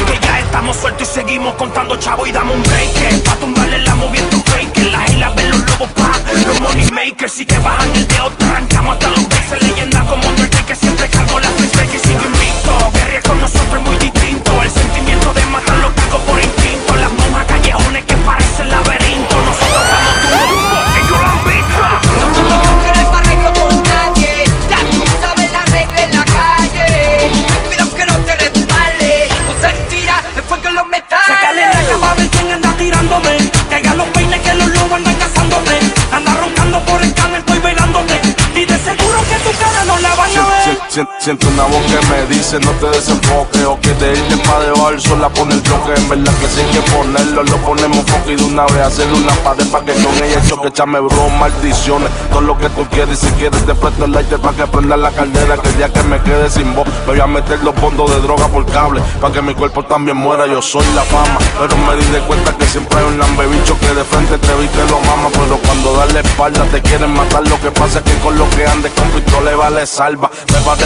estamos 0.68 0.82
sueltos 0.82 1.10
y 1.10 1.14
seguimos 1.14 1.54
contando 1.56 1.96
chavo 1.96 2.28
y 2.28 2.32
dame 2.32 2.54
un 2.54 2.62
break. 2.64 3.24
Pa' 3.24 3.36
tumbarle 3.36 3.80
la 3.80 3.96
moviendo 3.96 4.38
fake. 4.38 4.92
Las 4.92 5.10
islas 5.12 5.36
ven 5.36 5.50
los 5.50 5.60
lobos 5.60 5.90
pa' 5.92 6.20
los 6.46 6.62
money 6.62 6.92
makers. 6.92 7.40
Y 7.40 7.46
que 7.46 7.58
bajan 7.60 7.96
el 7.96 8.08
dedo, 8.08 8.30
te 8.32 8.46
arrancamos 8.46 8.94
hasta 8.94 9.10
los 9.10 9.30
veces. 9.30 9.62
Leyenda 9.62 10.02
como 10.06 10.28
Undertaker, 10.28 10.76
siempre 10.76 11.10
cargo 11.10 11.40
la 11.40 11.50
freestyle 11.50 11.77
Siento 41.20 41.48
una 41.50 41.64
voz 41.64 41.86
que 41.86 42.08
me 42.08 42.26
dice 42.26 42.60
no 42.60 42.72
te 42.72 42.88
desenfoques 42.88 43.64
O 43.66 43.80
que 43.80 43.94
de 43.94 44.14
irte 44.14 44.38
pa' 44.38 44.60
debajo 44.62 44.90
el 44.90 45.00
sol 45.00 45.22
la 45.22 45.30
pone 45.30 45.54
el 45.54 45.62
bloque 45.62 45.94
En 45.96 46.10
verdad 46.10 46.34
que 46.40 46.62
hay 46.62 46.72
que 46.72 46.92
ponerlo 46.92 47.44
lo 47.44 47.58
ponemos 47.58 47.98
foco 47.98 48.32
Y 48.32 48.36
de 48.36 48.44
una 48.44 48.66
vez 48.66 48.78
hacer 48.78 49.08
una 49.14 49.34
pared 49.44 49.68
pa' 49.68 49.86
que 49.86 49.94
con 49.94 50.16
ella 50.24 50.42
choque 50.48 50.70
Echame 50.70 51.00
bro, 51.00 51.30
maldiciones. 51.40 52.10
Todo 52.32 52.42
lo 52.42 52.58
que 52.58 52.70
tú 52.70 52.84
quieres 52.90 53.22
y 53.22 53.28
si 53.28 53.32
quieres 53.34 53.64
te 53.64 53.76
presto 53.76 54.06
el 54.06 54.12
lighter 54.12 54.40
Pa' 54.40 54.54
que 54.54 54.66
prenda 54.66 54.98
la 54.98 55.12
caldera 55.12 55.58
Que 55.58 55.70
el 55.70 55.78
día 55.78 55.94
que 55.94 56.02
me 56.02 56.20
quede 56.24 56.50
sin 56.50 56.74
voz 56.74 56.88
Me 57.06 57.14
voy 57.14 57.20
a 57.20 57.28
meter 57.28 57.64
los 57.64 57.76
fondos 57.76 58.10
de 58.10 58.20
droga 58.22 58.48
por 58.48 58.66
cable 58.66 59.02
Pa' 59.22 59.32
que 59.32 59.42
mi 59.44 59.54
cuerpo 59.54 59.84
también 59.84 60.18
muera 60.18 60.48
Yo 60.48 60.64
soy 60.64 60.86
la 60.96 61.04
fama. 61.04 61.38
Pero 61.60 61.78
me 61.78 61.96
di 61.96 62.06
de 62.12 62.22
cuenta 62.22 62.58
que 62.58 62.66
siempre 62.66 62.98
hay 62.98 63.06
un 63.06 63.20
lambebicho 63.20 63.78
Que 63.80 63.94
de 63.94 64.04
frente 64.04 64.38
te 64.40 64.56
vi 64.56 64.66
y 64.66 64.68
te 64.70 64.84
lo 64.90 65.00
mama 65.02 65.30
Pero 65.32 65.60
cuando 65.64 65.94
das 65.94 66.12
la 66.14 66.22
espalda 66.22 66.64
te 66.72 66.82
quieren 66.82 67.14
matar 67.14 67.48
Lo 67.48 67.60
que 67.62 67.70
pasa 67.70 68.00
es 68.00 68.04
que 68.04 68.18
con 68.20 68.36
lo 68.36 68.50
que 68.50 68.66
andes 68.66 68.92
con 68.94 69.08
pistola 69.12 69.56
vale 69.56 69.86
salva 69.86 70.32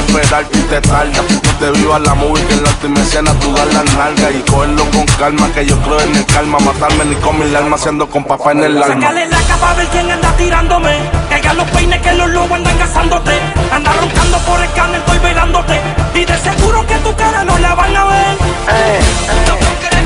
esperar 0.02 0.46
y 0.52 0.58
te 0.58 0.82
tarda 0.82 1.22
No 1.44 1.52
te 1.60 1.72
viva 1.80 2.00
la 2.00 2.14
movie 2.16 2.46
que 2.46 2.54
en 2.54 2.64
la 2.64 2.70
última 2.70 3.00
escena 3.02 3.34
tú 3.40 3.54
das 3.54 3.74
la 3.74 3.84
nalga 3.84 4.32
Y 4.32 4.42
cogerlo 4.50 4.86
con 4.92 5.06
calma 5.18 5.50
que 5.54 5.66
yo 5.66 5.78
creo 5.82 6.00
en 6.02 6.16
el 6.16 6.26
calma 6.26 6.58
Matarme 6.60 7.06
ni 7.06 7.16
con 7.16 7.40
mi 7.40 7.56
alma 7.56 7.76
haciendo 7.76 8.10
con 8.10 8.24
papá 8.24 8.52
en 8.52 8.64
el 8.64 8.82
alma 8.82 9.02
Sácale 9.02 9.26
la 9.28 9.42
capa 9.42 9.72
a 9.72 9.74
ver 9.76 9.88
quién 9.88 10.12
anda 10.12 10.32
tirándome. 10.38 10.98
Caigan 11.30 11.58
los 11.58 11.70
peines 11.72 12.02
que 12.02 12.14
los 12.14 12.30
lobos 12.30 12.52
andan 12.52 12.78
cazándote. 12.78 13.32
Anda 13.72 13.94
roncando 13.94 14.38
por 14.40 14.62
el 14.62 14.72
canal, 14.74 14.96
estoy 14.96 15.20
velándote. 15.20 15.80
Y 16.16 16.26
de 16.26 16.38
seguro 16.38 16.86
que 16.88 16.96
tu 16.96 17.16
cara 17.16 17.44
no 17.44 17.58
la 17.60 17.76
van 17.76 17.96
a 17.96 18.06
ver. 18.06 18.38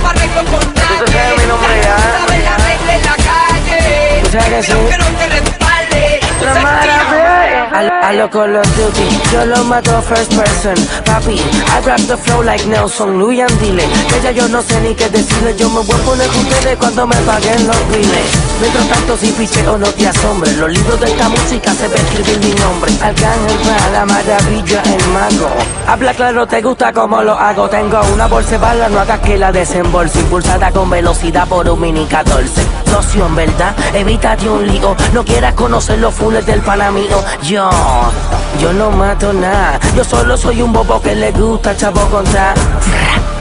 Barrio 0.06 0.30
con 0.36 0.74
nadie, 0.76 1.08
sabes 1.08 1.42
mi 1.42 1.46
nombre 1.48 1.82
ya 1.82 1.96
tú 1.96 2.02
sabes 2.20 2.44
la 2.44 2.58
regla 2.58 2.94
en 2.94 3.02
la 3.02 3.16
calle. 3.16 4.22
Tú 4.24 4.30
sabes 4.30 4.50
que 4.50 4.64
sí. 4.64 4.72
Pero 4.72 4.90
que 4.90 4.98
no 4.98 5.18
te 5.18 5.28
respalde, 5.28 6.20
tú 6.38 6.46
se 6.46 6.60
tira 6.60 7.65
A, 7.76 8.14
lo 8.14 8.30
Call 8.30 8.54
Duty, 8.54 9.20
yo 9.34 9.46
lo 9.46 9.62
mato 9.66 10.02
first 10.04 10.34
person. 10.34 10.76
Papi, 11.04 11.36
I 11.36 11.82
rap 11.86 12.00
the 12.08 12.16
flow 12.16 12.42
like 12.42 12.66
Nelson, 12.68 13.20
Louis 13.20 13.42
and 13.42 13.52
Dile 13.60 13.84
Que 14.08 14.22
ya 14.22 14.32
yo 14.32 14.48
no 14.48 14.62
sé 14.62 14.80
ni 14.80 14.96
qué 14.96 15.10
decirle. 15.10 15.54
Yo 15.58 15.70
me 15.70 15.82
voy 15.82 16.00
a 16.00 16.04
poner 16.06 16.28
con 16.30 16.40
ustedes 16.40 16.78
cuando 16.78 17.06
me 17.06 17.18
paguen 17.18 17.68
los 17.68 17.88
biles. 17.90 18.32
Mientras 18.62 18.88
tanto 18.88 19.18
si 19.18 19.30
picheo 19.34 19.78
no 19.78 19.88
te 19.88 20.08
asombres 20.08 20.56
Los 20.56 20.72
libros 20.72 20.98
de 21.02 21.08
esta 21.08 21.28
música 21.28 21.74
se 21.74 21.90
ve 21.90 21.96
escribir 21.96 22.40
mi 22.40 22.54
nombre. 22.62 22.92
Arcángel 23.02 23.58
para 23.68 23.90
la 23.92 24.06
maravilla, 24.06 24.82
el 24.82 25.08
mago 25.10 25.50
Habla 25.86 26.14
claro, 26.14 26.48
te 26.48 26.62
gusta 26.62 26.94
como 26.94 27.22
lo 27.24 27.34
hago. 27.34 27.68
Tengo 27.68 28.00
una 28.14 28.28
bolsa 28.28 28.58
bala, 28.58 28.88
no 28.88 29.02
hagas 29.02 29.20
que 29.20 29.38
la 29.38 29.52
desembolse. 29.52 30.22
Impulsada 30.22 30.72
con 30.72 30.90
velocidad 30.90 31.46
por 31.50 31.68
un 31.68 31.82
mini 31.82 32.06
14 32.06 32.66
Socio, 32.86 33.26
en 33.26 33.36
verdad, 33.36 33.76
evítate 33.94 34.50
un 34.50 34.66
lío. 34.66 34.96
No 35.12 35.26
quieras 35.26 35.56
conocer 35.56 36.00
los 36.00 36.14
fules 36.14 36.46
del 36.46 36.62
pana 36.62 36.90
mío 36.92 37.22
Yo, 37.72 38.12
yo 38.60 38.74
no 38.74 38.92
mato 38.92 39.34
nada. 39.34 39.80
Yo 39.96 40.04
solo 40.04 40.38
soy 40.38 40.62
un 40.62 40.74
bobo 40.74 41.02
que 41.02 41.16
le 41.16 41.32
gusta 41.32 41.76
chavo 41.76 42.02
contra 42.10 42.54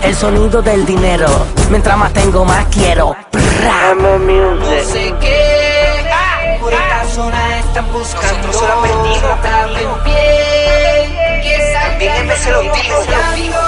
El 0.02 0.14
sonido 0.14 0.62
del 0.62 0.86
dinero. 0.86 1.26
Mientras 1.70 1.96
más 1.96 2.12
tengo, 2.12 2.44
más 2.44 2.64
quiero. 2.66 3.16
No 3.34 4.84
sé 4.84 5.14
qué, 5.20 6.04
por 6.60 6.72
esta 6.72 7.04
zona 7.14 7.58
están 7.58 7.92
buscando. 7.92 8.46
Nosotros 8.46 8.56
solo 8.56 10.04
pie, 10.04 11.40
que 11.42 11.72
También 11.72 12.16
empecé 12.16 12.50
los 12.50 12.72
tiros, 12.72 13.63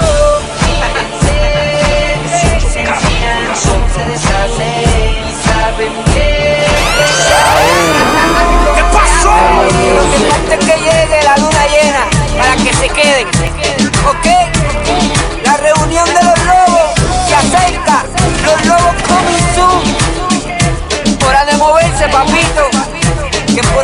para 12.39 12.57
que 12.57 12.73
se 12.75 12.89
queden. 12.89 13.29
¿Ok? 14.09 14.27
La 15.45 15.57
reunión 15.57 16.07
de 16.07 16.23
los 16.23 16.39
lobos 16.45 16.95
se 17.29 17.35
acerca. 17.35 18.05
Los 18.45 18.67
lobos 18.67 18.95
coming 19.07 19.47
soon. 19.55 21.27
Hora 21.27 21.45
de 21.45 21.57
moverse, 21.57 22.09
papito. 22.09 22.76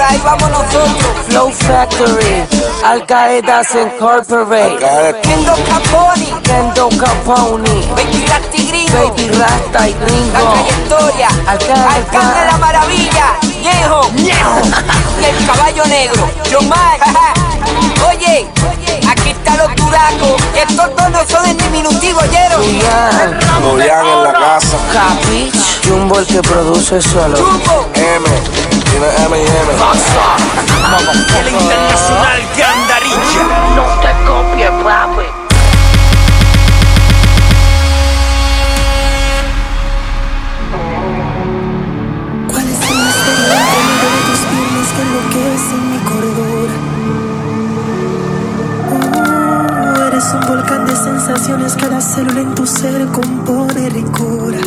Ahí 0.09 0.21
vamos 0.25 0.51
nosotros. 0.51 1.12
Flow 1.29 1.51
Factory, 1.51 2.45
Al 2.85 3.07
Qaeda 3.07 3.62
Incorporate 3.73 5.17
Kendo 5.23 5.53
Caponi, 5.65 6.27
Kendo 6.43 6.88
Capone 6.91 7.71
Baby 7.97 8.27
Rasta 8.27 8.57
y 8.57 8.67
Gringo. 8.67 8.93
Baby 8.93 9.29
Rasta 9.29 9.88
y 9.88 9.93
La 9.93 10.01
Gringo 10.01 10.53
trayectoria. 10.53 11.29
Alcalde 11.47 11.87
Alcalde 11.87 12.41
de 12.41 12.47
la 12.47 12.59
maravilla. 12.59 13.27
Ñejo. 13.62 14.11
Y 14.17 15.25
el 15.25 15.47
caballo 15.47 15.85
negro. 15.87 16.29
Yomar. 16.51 16.99
Oye, 18.09 18.49
aquí 19.09 19.31
están 19.31 19.59
los 19.59 19.75
duracos. 19.77 20.43
Estos 20.57 20.97
dos 20.97 21.11
no 21.11 21.25
son 21.29 21.47
en 21.47 21.57
diminutivo, 21.57 22.21
¿oyeron? 22.21 22.62
Julián 22.62 23.41
Julián 23.62 24.07
en 24.07 24.23
la 24.25 24.33
casa 24.33 24.77
Capich 24.93 25.55
Jumbo 25.87 26.19
el 26.19 26.27
que 26.27 26.43
produce 26.43 27.01
solo 27.01 27.38
y 27.38 27.99
M 27.99 28.62
El 29.03 29.09
internacional 31.49 32.38
Gandarilla. 32.57 33.43
No 33.75 33.85
te 34.01 34.12
copies, 34.25 34.71
papi 34.85 35.27
¿Cuál 42.47 42.69
es 42.69 42.79
el 42.79 42.97
misterio 42.97 43.51
entre 43.51 43.81
medio 43.88 44.09
de 44.09 44.21
tus 44.29 44.41
piernas 44.47 44.88
que 44.95 45.03
enloquece 45.03 45.73
en 45.75 45.85
mi 45.91 45.99
corredor? 46.05 46.69
Oh, 48.93 50.07
eres 50.07 50.27
un 50.33 50.41
volcán 50.47 50.87
de 50.87 50.95
sensaciones, 50.95 51.75
cada 51.75 52.01
célula 52.01 52.43
en 52.43 52.55
tu 52.55 52.65
ser 52.65 53.05
compone 53.09 53.91
ricura. 53.91 54.61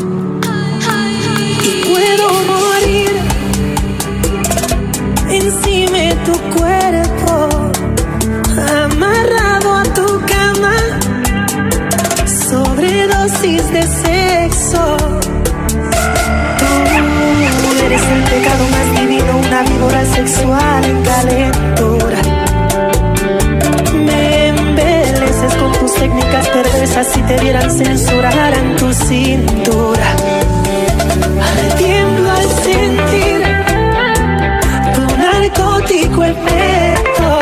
Y 1.64 1.84
puedo 1.86 2.34
morir 2.44 2.75
tu 6.26 6.34
cuerpo, 6.58 7.50
amarrado 8.84 9.76
a 9.78 9.84
tu 9.98 10.08
cama, 10.34 10.76
sobredosis 12.26 13.72
de 13.72 13.84
sexo. 13.84 14.98
Tú 17.62 17.86
eres 17.86 18.02
el 18.02 18.24
pecado 18.24 18.64
más 18.76 18.88
divino, 19.02 19.38
una 19.48 19.62
víbora 19.64 20.06
sexual 20.06 20.84
en. 20.86 22.16
Me 24.06 24.48
embeleces 24.48 25.54
con 25.56 25.72
tus 25.74 25.94
técnicas 25.94 26.48
perversas 26.50 27.08
si 27.14 27.22
te 27.22 27.38
vieran 27.40 27.70
censurar 27.70 28.54
tu 28.78 28.92
cintura. 28.94 30.16
narcótico 35.46 36.24
efecto 36.24 37.40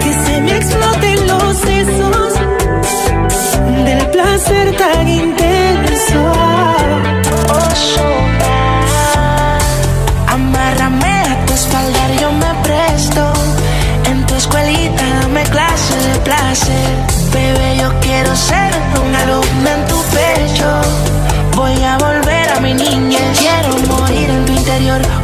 que 0.00 0.12
se 0.24 0.40
me 0.40 0.56
exploten 0.56 1.26
los 1.26 1.56
sesos 1.56 2.34
del 3.84 4.06
placer 4.10 4.76
tan 4.76 5.08
intenso. 5.08 6.32
Oh, 7.50 7.68
Amárrame 10.28 11.22
a 11.32 11.46
tu 11.46 11.52
espalda, 11.54 12.08
yo 12.20 12.32
me 12.32 12.54
presto. 12.62 13.32
En 14.10 14.26
tu 14.26 14.34
escuelita 14.34 15.04
dame 15.20 15.42
clases 15.44 16.12
de 16.12 16.18
placer. 16.20 16.90
Bebé, 17.32 17.76
yo 17.80 17.92
quiero 18.00 18.34
ser 18.34 18.70
una 19.04 19.20
alumna 19.22 19.74
en 19.74 19.86
tu 19.88 20.02
pecho. 20.16 20.80
Voy 21.54 21.82
a 21.84 21.98
volver 21.98 22.48
a 22.50 22.60
mi 22.60 22.72
niña, 22.72 23.18
quiero 23.36 23.76
morir 23.88 24.30
en 24.30 24.46
tu 24.46 24.52
interior 24.52 25.17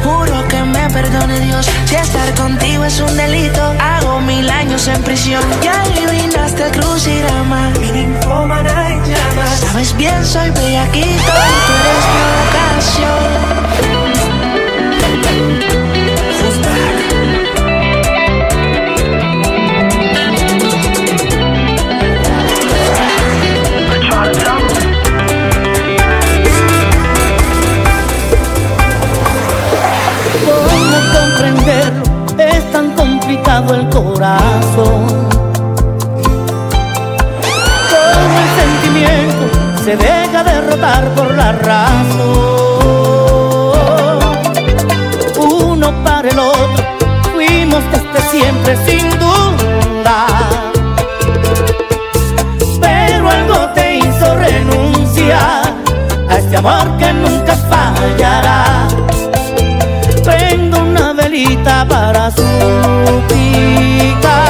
años. 1.23 1.65
Si 1.85 1.95
estar 1.95 2.33
contigo 2.35 2.83
es 2.85 2.99
un 2.99 3.15
delito, 3.15 3.61
hago 3.79 4.19
mil 4.21 4.49
años 4.49 4.87
en 4.87 5.01
prisión. 5.03 5.41
Ya 5.61 5.81
adivinaste 5.81 6.65
el 6.65 6.71
crucigrama, 6.71 7.69
mi 7.79 7.91
ninfómana 7.91 8.93
en 8.93 8.99
llamas. 9.03 9.59
Sabes 9.59 9.95
bien, 9.97 10.25
soy 10.25 10.49
bellaquito 10.51 11.05
y 11.05 11.57
tú 11.67 11.73
eres 11.81 12.05
mi 12.13 12.25
el 33.73 33.89
corazón. 33.89 35.05
Cómo 37.91 38.35
el 38.43 38.49
sentimiento 38.61 39.43
se 39.83 39.95
deja 39.95 40.43
derrotar 40.43 41.03
por 41.15 41.33
la 41.35 41.51
razón. 41.53 42.35
Uno 45.37 45.91
para 46.03 46.29
el 46.29 46.39
otro, 46.39 46.83
fuimos 47.33 47.83
desde 47.91 48.29
siempre 48.29 48.77
sin 48.85 49.09
duda. 49.19 50.27
Pero 52.79 53.29
algo 53.29 53.69
te 53.73 53.97
hizo 53.97 54.35
renunciar 54.35 55.73
a 56.29 56.37
este 56.37 56.57
amor 56.57 56.97
que 56.97 57.13
nunca 57.13 57.55
fallará 57.55 58.84
velita 61.35 61.85
para 61.85 62.31
suplicar. 62.31 62.45
Ojalá 64.23 64.44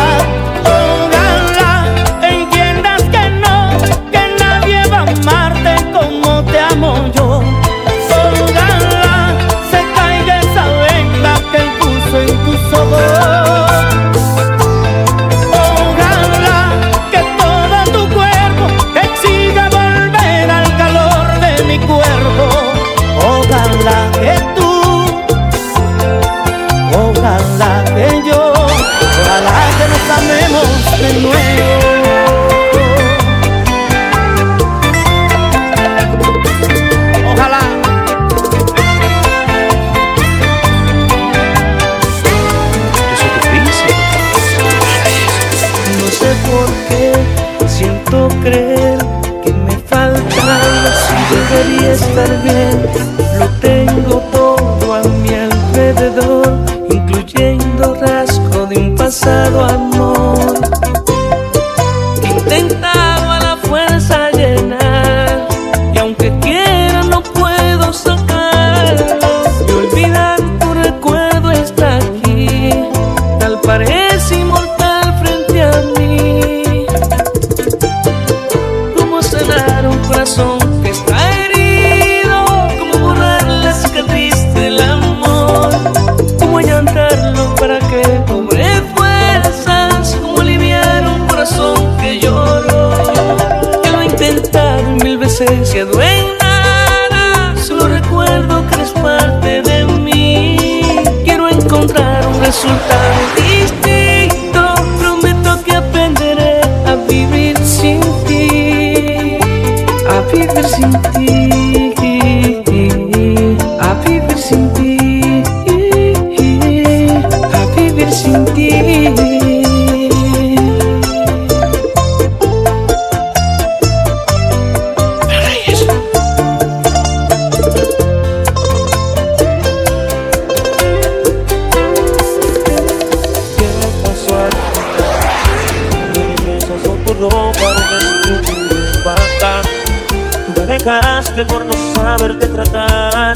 Por 140.85 141.65
no 141.65 141.73
saberte 141.95 142.45
tratar 142.45 143.33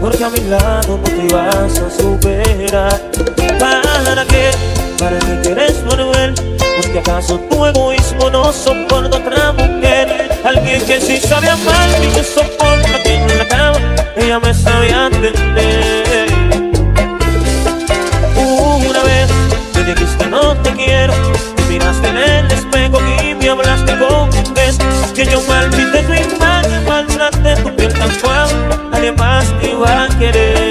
Porque 0.00 0.22
a 0.22 0.30
mi 0.30 0.38
lado 0.42 0.98
no 0.98 1.02
te 1.02 1.26
ibas 1.26 1.76
a 1.80 1.90
superar 1.90 3.00
¿Para 3.58 4.24
qué? 4.24 4.52
¿Para 4.96 5.18
qué 5.18 5.40
quieres 5.42 5.84
volver? 5.84 6.32
Porque 6.76 7.00
acaso 7.00 7.40
tu 7.40 7.66
egoísmo 7.66 8.30
no 8.30 8.52
soporta 8.52 9.16
otra 9.16 9.50
mujer 9.50 10.30
Alguien 10.44 10.80
que 10.86 11.00
sí 11.00 11.16
sabe 11.16 11.50
amar 11.50 11.88
y 12.04 12.06
que 12.06 12.22
soporta 12.22 13.02
que 13.02 13.16
en 13.16 13.38
la 13.38 13.48
cama 13.48 13.80
Ella 14.16 14.38
me 14.38 14.54
sabía 14.54 15.06
entender 15.06 16.28
una 18.36 19.02
vez 19.02 19.28
me 19.74 19.82
dijiste 19.82 20.26
no 20.26 20.56
te 20.58 20.70
quiero 20.74 21.12
miraste 21.70 22.08
en 22.08 22.16
el 22.16 22.52
espejo 22.52 22.98
y 23.22 23.34
me 23.34 23.48
hablaste 23.48 23.98
con 23.98 24.54
vez 24.54 24.78
Que 25.14 25.24
yo 25.26 25.40
maldite 25.42 26.02
tu 26.02 26.12
imagen, 26.12 26.49
maltraté 27.00 27.54
tu 27.62 27.70
piel 27.76 27.92
tan 27.92 28.10
suave 28.20 28.52
Nadie 28.90 29.12
más 29.12 29.44
te 29.60 29.70
iba 29.70 30.04
a 30.04 30.08
querer 30.18 30.69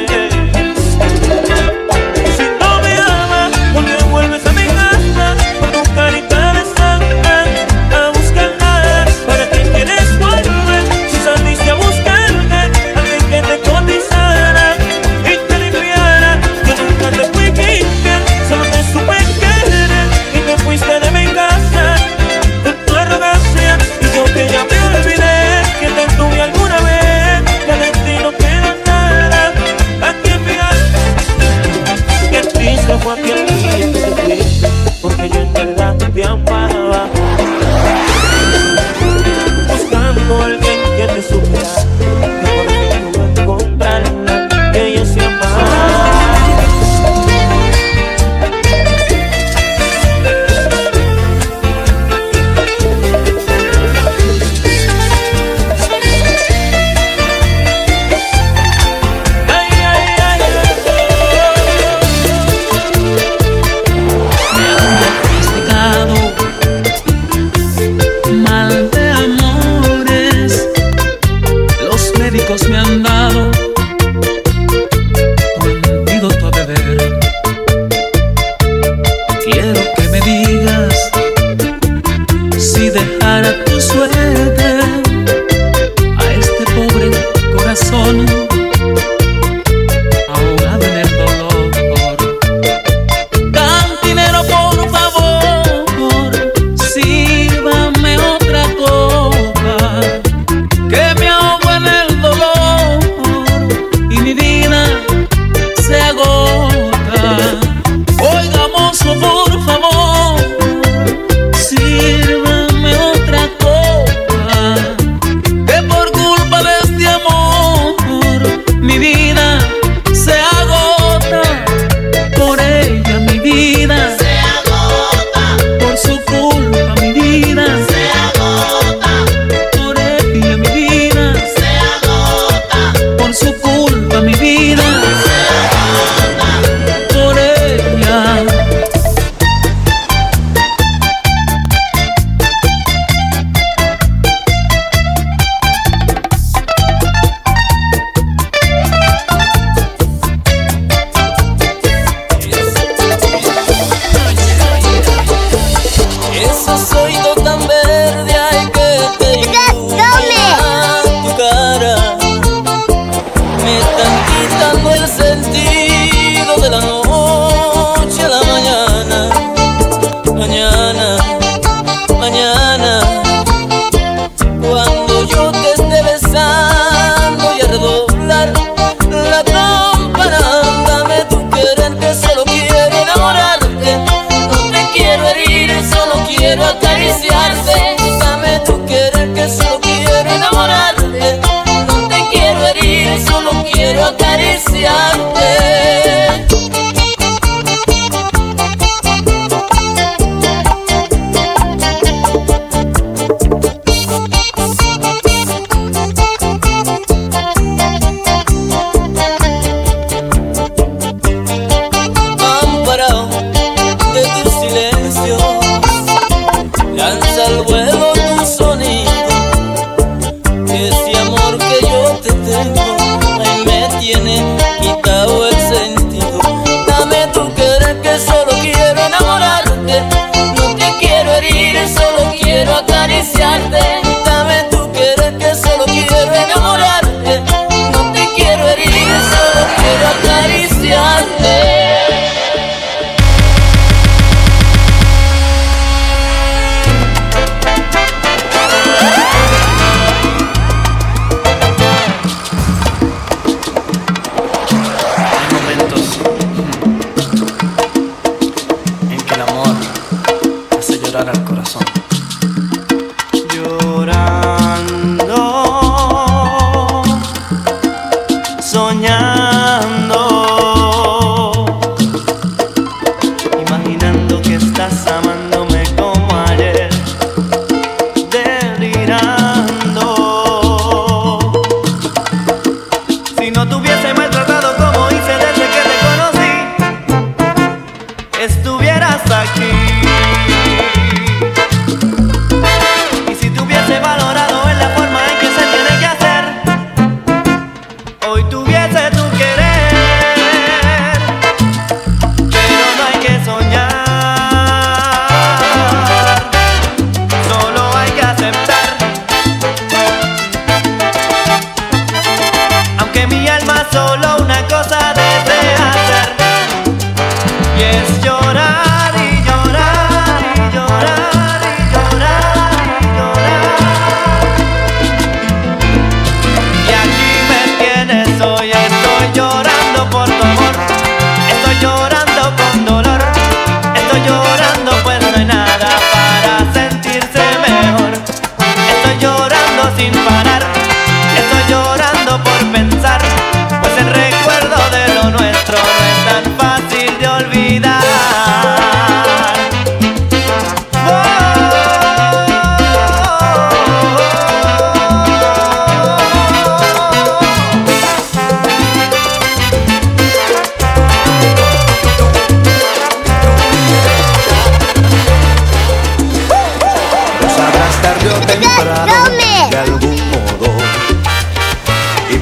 anunciarte. 194.85 196.18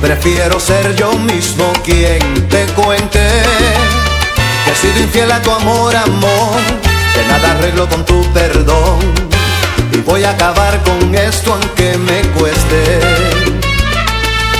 Prefiero 0.07 0.57
ser 0.57 0.95
yo 0.95 1.11
mismo 1.19 1.73
quien 1.83 2.47
te 2.47 2.65
cuente 2.67 3.19
Que 4.63 4.71
he 4.71 4.75
sido 4.75 5.03
infiel 5.03 5.29
a 5.29 5.41
tu 5.41 5.51
amor, 5.51 5.93
amor 5.97 6.61
Que 7.13 7.27
nada 7.27 7.51
arreglo 7.51 7.89
con 7.89 8.05
tu 8.05 8.23
perdón. 8.31 8.99
Y 9.91 9.97
voy 9.97 10.23
a 10.23 10.31
acabar 10.31 10.81
con 10.83 11.13
esto 11.13 11.53
aunque 11.53 11.97
me 11.97 12.21
cueste. 12.37 12.99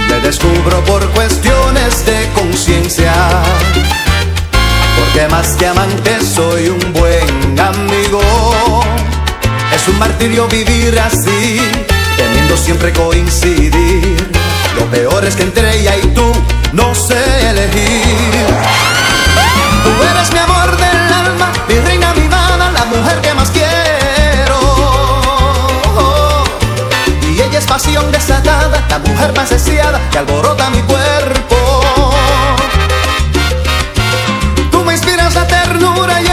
Me 0.09 0.19
descubro 0.19 0.83
por 0.83 1.07
cuestiones 1.11 2.05
de 2.05 2.27
conciencia. 2.33 3.13
Porque 4.97 5.27
más 5.29 5.49
que 5.55 5.67
amante 5.67 6.17
soy 6.35 6.69
un 6.69 6.93
buen 6.93 7.59
amigo. 7.59 8.83
Es 9.73 9.87
un 9.87 9.97
martirio 9.99 10.47
vivir 10.47 10.99
así, 10.99 11.61
temiendo 12.17 12.57
siempre 12.57 12.91
coincidir. 12.91 14.46
Lo 14.77 14.85
peor 14.91 15.25
es 15.25 15.35
que 15.35 15.43
entre 15.43 15.79
ella 15.79 15.95
y 15.97 16.07
tú 16.13 16.31
no 16.73 16.93
sé 16.93 17.49
elegir. 17.49 18.45
Tú 19.83 19.89
eres 20.11 20.31
mi 20.31 20.37
amor 20.37 20.77
del 20.77 21.13
alma, 21.13 21.51
mi 21.67 21.79
reina 21.79 22.13
mimada, 22.13 22.71
la 22.71 22.85
mujer 22.85 23.19
que 23.21 23.33
más 23.33 23.49
quiero. 23.49 24.59
Y 27.23 27.41
ella 27.41 27.57
es 27.57 27.65
pasión 27.65 28.11
desatada, 28.11 28.85
la 28.87 28.99
mujer 28.99 29.33
más 29.35 29.49
deseada 29.49 29.99
que 30.11 30.19
alborota 30.19 30.69
mi 30.69 30.81
cuerpo. 30.83 31.81
Tú 34.71 34.83
me 34.83 34.93
inspiras 34.93 35.33
la 35.33 35.47
ternura 35.47 36.21
y 36.21 36.27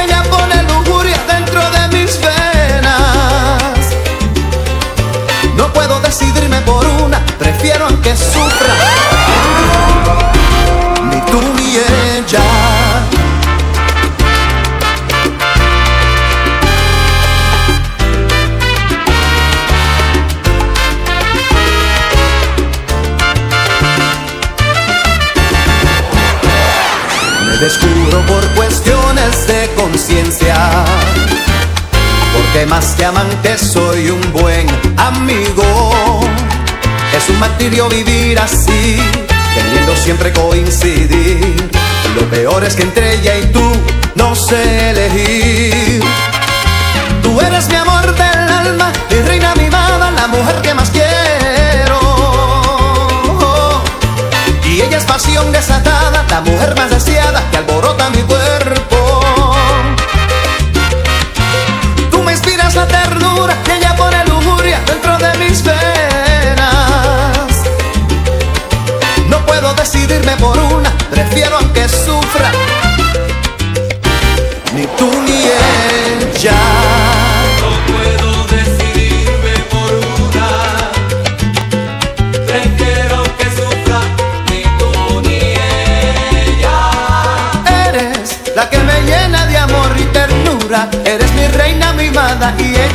Porque 32.55 32.67
más 32.67 32.95
que 33.43 33.59
soy 33.59 34.11
un 34.11 34.33
buen 34.33 34.69
amigo. 34.97 36.21
Es 37.17 37.29
un 37.29 37.41
martirio 37.41 37.89
vivir 37.89 38.39
así, 38.39 38.97
queriendo 39.53 39.97
siempre 39.97 40.33
coincidir. 40.33 41.57
Lo 42.15 42.31
peor 42.31 42.63
es 42.63 42.77
que 42.77 42.83
entre 42.85 43.15
ella 43.15 43.39
y 43.39 43.47
tú 43.47 43.73
no 44.15 44.37
sé 44.37 44.91
elegir. 44.91 46.01
Tú 47.25 47.41
eres 47.41 47.69
mi 47.69 47.75
amor 47.75 48.04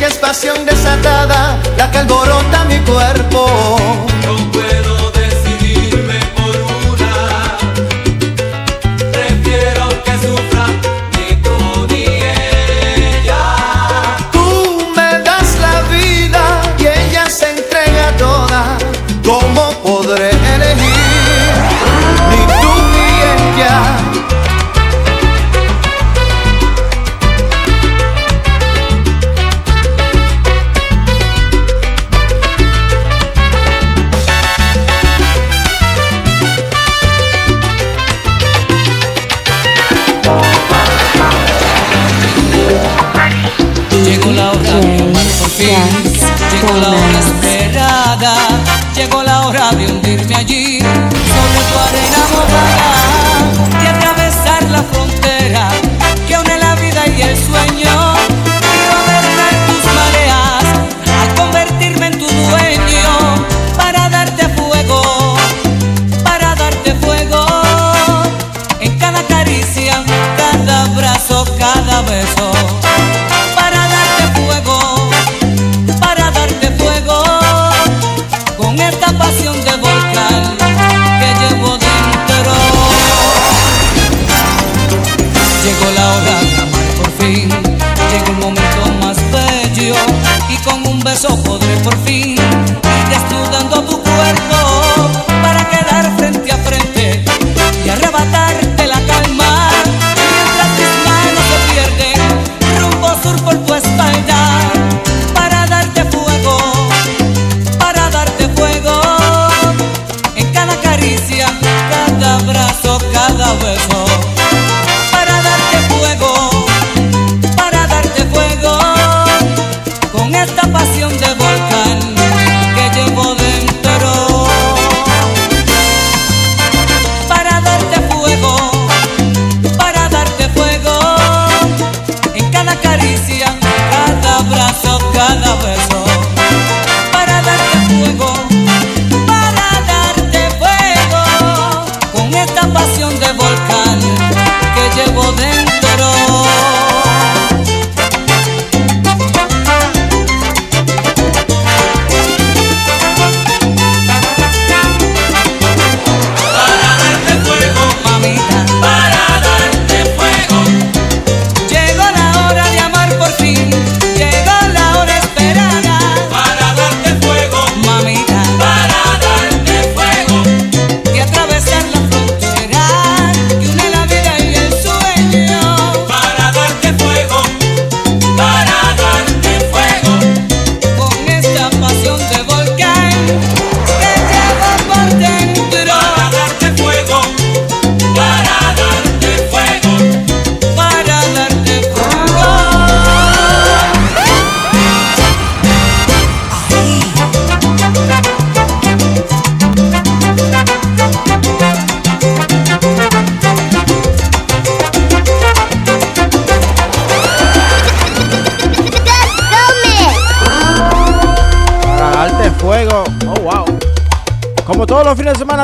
es 0.10 0.18
pasión 0.18 0.66
desatada 0.66 1.57
la 1.78 1.91
que 1.91 1.99
alborota 1.99 2.38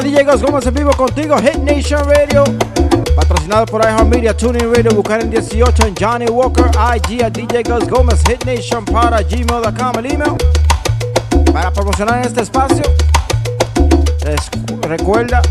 DJ 0.01 0.25
Gómez 0.41 0.65
en 0.65 0.73
vivo 0.73 0.91
contigo, 0.91 1.37
Hit 1.37 1.55
Nation 1.55 2.03
Radio. 2.05 2.43
Patrocinado 3.15 3.65
por 3.65 3.81
iHeartMedia, 3.81 4.35
TuneIn 4.35 4.73
Radio, 4.73 4.91
buscar 4.91 5.21
en 5.21 5.29
18 5.29 5.87
en 5.87 5.95
Johnny 5.95 6.25
Walker, 6.25 6.65
IG 6.95 7.23
a 7.23 7.29
DJ 7.29 7.63
Gómez, 7.89 8.21
Hit 8.27 8.43
Nation 8.43 8.83
para 8.83 9.21
gmail.com, 9.21 9.99
el 9.99 10.11
email. 10.11 10.33
Para 11.53 11.71
promocionar 11.71 12.19
en 12.19 12.25
este 12.25 12.41
espacio, 12.41 12.83
recuerda 14.81 15.41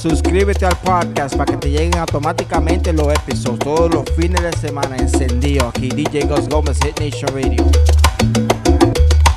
suscríbete 0.00 0.64
al 0.64 0.76
podcast 0.78 1.36
para 1.36 1.52
que 1.52 1.58
te 1.58 1.70
lleguen 1.70 1.96
automáticamente 1.98 2.92
los 2.92 3.08
episodios 3.08 3.58
todos 3.58 3.94
los 3.94 4.04
fines 4.16 4.42
de 4.42 4.52
semana 4.52 4.96
encendido 4.96 5.68
aquí 5.68 5.88
DJ 5.88 6.26
Gómez 6.48 6.78
Hit 6.82 7.00
Nation 7.00 7.30
Radio. 7.34 7.64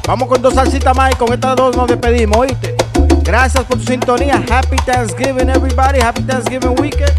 Vamos 0.07 0.29
con 0.29 0.41
dos 0.41 0.53
salsitas 0.53 0.95
más 0.95 1.11
y 1.11 1.15
con 1.15 1.33
estas 1.33 1.55
dos 1.57 1.75
nos 1.75 1.87
despedimos, 1.87 2.37
¿oíste? 2.37 2.66
Gracias 3.27 3.65
por 3.65 3.77
su 3.77 3.85
sintonía. 3.87 4.41
Happy 4.49 4.77
Thanksgiving, 4.85 5.49
everybody. 5.49 5.99
Happy 5.99 6.23
Thanksgiving 6.23 6.79
weekend. 6.79 7.11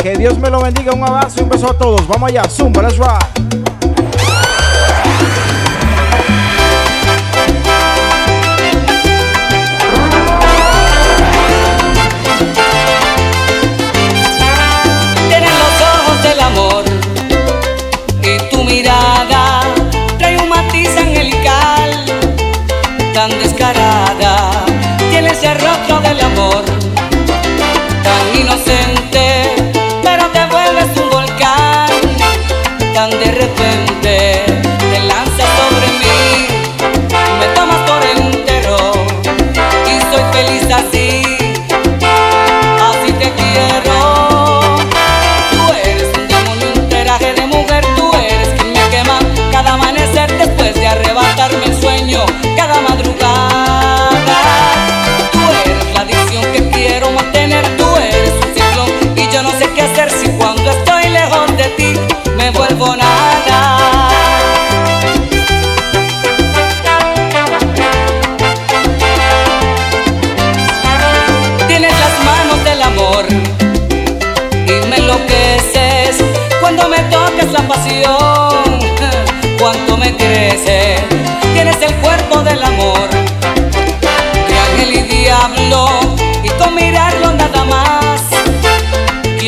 Que 0.00 0.16
Dios 0.16 0.38
me 0.38 0.50
lo 0.50 0.62
bendiga. 0.62 0.92
Un 0.92 1.02
abrazo 1.02 1.40
y 1.40 1.42
un 1.42 1.48
beso 1.48 1.68
a 1.68 1.76
todos. 1.76 2.06
Vamos 2.06 2.30
allá. 2.30 2.44
Zumba, 2.44 2.80
let's 2.80 2.96
ride. 2.96 3.37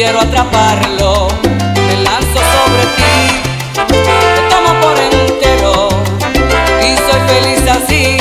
Quiero 0.03 0.19
atraparlo. 0.19 1.29
Me 1.87 1.97
lanzo 2.03 2.41
sobre 2.55 2.85
ti, 2.97 3.17
te 4.35 4.43
tomo 4.49 4.73
por 4.81 4.99
entero 4.99 5.89
y 6.81 6.97
soy 6.97 7.21
feliz 7.29 7.63
así. 7.69 8.17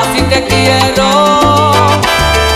Así 0.00 0.22
te 0.30 0.42
quiero. 0.46 1.72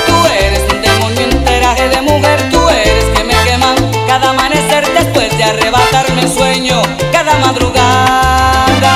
Tú 0.07 0.17
eres 0.43 0.63
un 0.73 0.81
demonio 0.81 1.21
en 1.21 1.45
traje 1.45 1.87
de 1.91 2.01
mujer, 2.01 2.49
tú 2.51 2.67
eres 2.71 3.05
que 3.15 3.25
me 3.25 3.35
queman 3.45 3.77
cada 4.07 4.31
amanecer 4.31 4.91
después 4.95 5.37
de 5.37 5.45
arrebatarme 5.45 6.23
el 6.23 6.33
sueño, 6.33 6.81
cada 7.13 7.37
madrugada. 7.41 8.93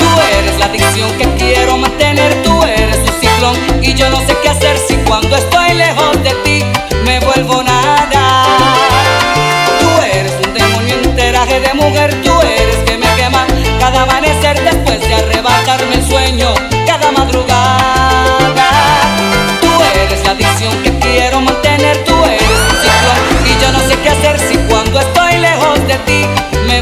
Tú 0.00 0.08
eres 0.36 0.58
la 0.58 0.64
adicción 0.64 1.08
que 1.18 1.26
quiero 1.38 1.76
mantener, 1.76 2.42
tú 2.42 2.64
eres 2.64 2.96
un 2.96 3.20
ciclón 3.20 3.56
y 3.80 3.94
yo 3.94 4.10
no 4.10 4.18
sé 4.26 4.36
qué 4.42 4.48
hacer 4.48 4.76
si 4.76 4.96
cuando 5.08 5.36
estoy 5.36 5.74
lejos 5.74 6.20
de 6.24 6.29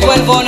me 0.00 0.06
vuelvo 0.06 0.47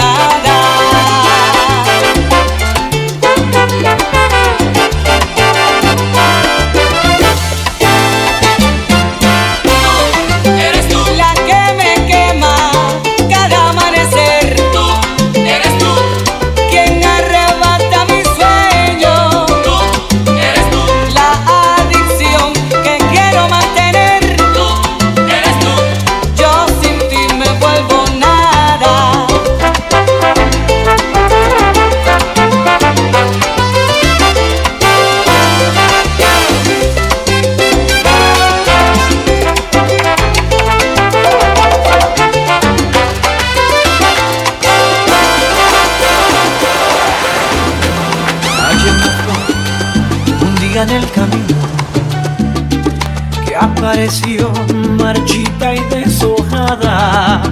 marchita 54.96 55.74
y 55.74 55.80
deshojada, 55.90 57.42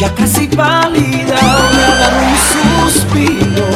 ya 0.00 0.12
casi 0.16 0.48
pálida, 0.48 1.38
me 1.74 1.82
ha 1.84 1.94
dado 1.96 2.18
un 2.26 2.90
suspiro. 2.90 3.68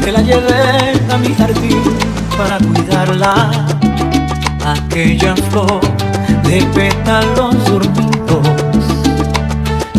Me 0.00 0.12
la 0.12 0.20
llevé 0.20 0.92
a 1.12 1.18
mi 1.18 1.34
jardín 1.34 1.82
para 2.36 2.58
cuidarla, 2.58 3.50
aquella 4.64 5.34
flor 5.50 5.80
de 6.44 6.62
pétalos 6.72 7.56
dormidos, 7.64 8.46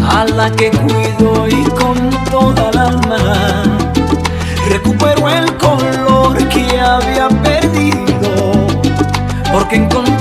a 0.10 0.24
la 0.24 0.50
que 0.50 0.72
cuido 0.72 1.46
y 1.50 1.64
con 1.72 2.10
toda 2.32 2.70
el 2.70 2.78
alma 2.78 3.64
recuperó 4.70 5.28
el 5.28 5.58
color 5.58 6.38
que 6.48 6.80
había 6.80 7.28
perdido 7.44 8.00
porque 9.52 9.76
encontró 9.78 10.19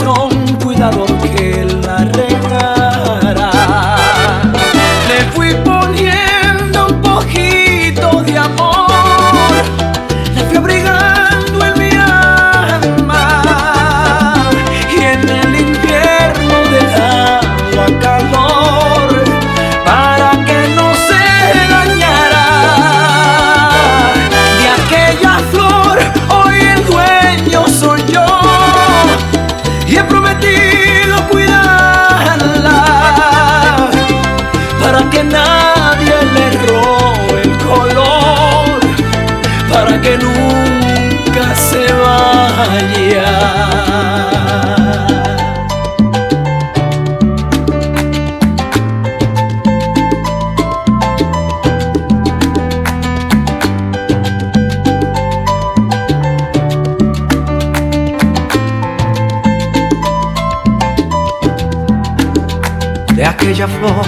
flor 63.67 64.07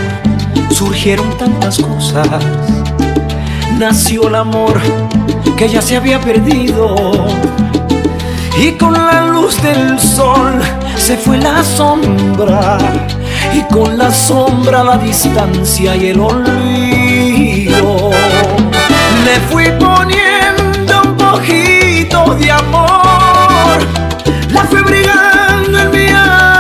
surgieron 0.70 1.36
tantas 1.36 1.78
cosas. 1.78 2.28
Nació 3.78 4.28
el 4.28 4.36
amor 4.36 4.80
que 5.57 5.68
ya 5.68 5.82
se 5.82 5.96
había 5.96 6.20
perdido. 6.20 7.26
Y 8.57 8.72
con 8.72 8.92
la 8.92 9.26
luz 9.26 9.61
del 9.62 9.98
sol 9.98 10.61
se 10.96 11.16
fue 11.16 11.38
la 11.38 11.64
sombra. 11.64 12.78
Y 13.53 13.62
con 13.74 13.98
la 13.98 14.12
sombra 14.12 14.84
la 14.84 14.98
distancia 14.98 15.96
y 15.96 16.11
el 16.11 16.20
olvido. 16.20 18.11
Le 19.24 19.40
fui 19.51 19.64
poniendo 19.80 21.03
un 21.05 21.16
poquito 21.16 22.34
de 22.34 22.53
amor. 22.53 23.78
La 24.53 24.62
fui 24.64 24.82
brigando 24.82 25.78
en 25.78 25.90
mi 25.90 26.07
alma. 26.09 26.60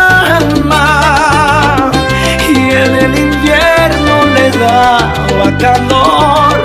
daba 4.58 5.58
calor 5.58 6.62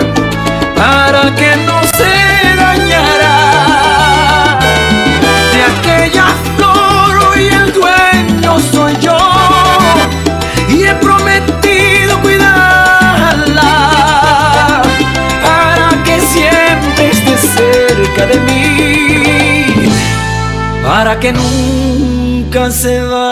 para 0.75 1.33
que 1.35 1.55
no 1.65 1.81
se 1.97 2.13
dañara. 2.55 3.37
De 5.53 5.59
aquella 5.71 6.27
flor 6.55 7.17
hoy 7.27 7.47
el 7.47 7.73
dueño 7.73 8.59
soy 8.71 8.93
yo 8.99 9.17
y 10.69 10.83
he 10.83 10.95
prometido 10.95 12.19
cuidarla 12.21 13.73
para 15.43 16.03
que 16.03 16.19
siempre 16.21 17.11
esté 17.11 17.37
cerca 17.37 18.25
de 18.25 18.39
mí, 18.47 19.89
para 20.85 21.19
que 21.19 21.33
nunca 21.33 22.71
se 22.71 23.01
vaya. 23.01 23.24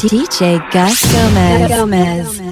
DJ 0.00 0.60
Gus 0.70 1.00
Gomez. 1.68 2.45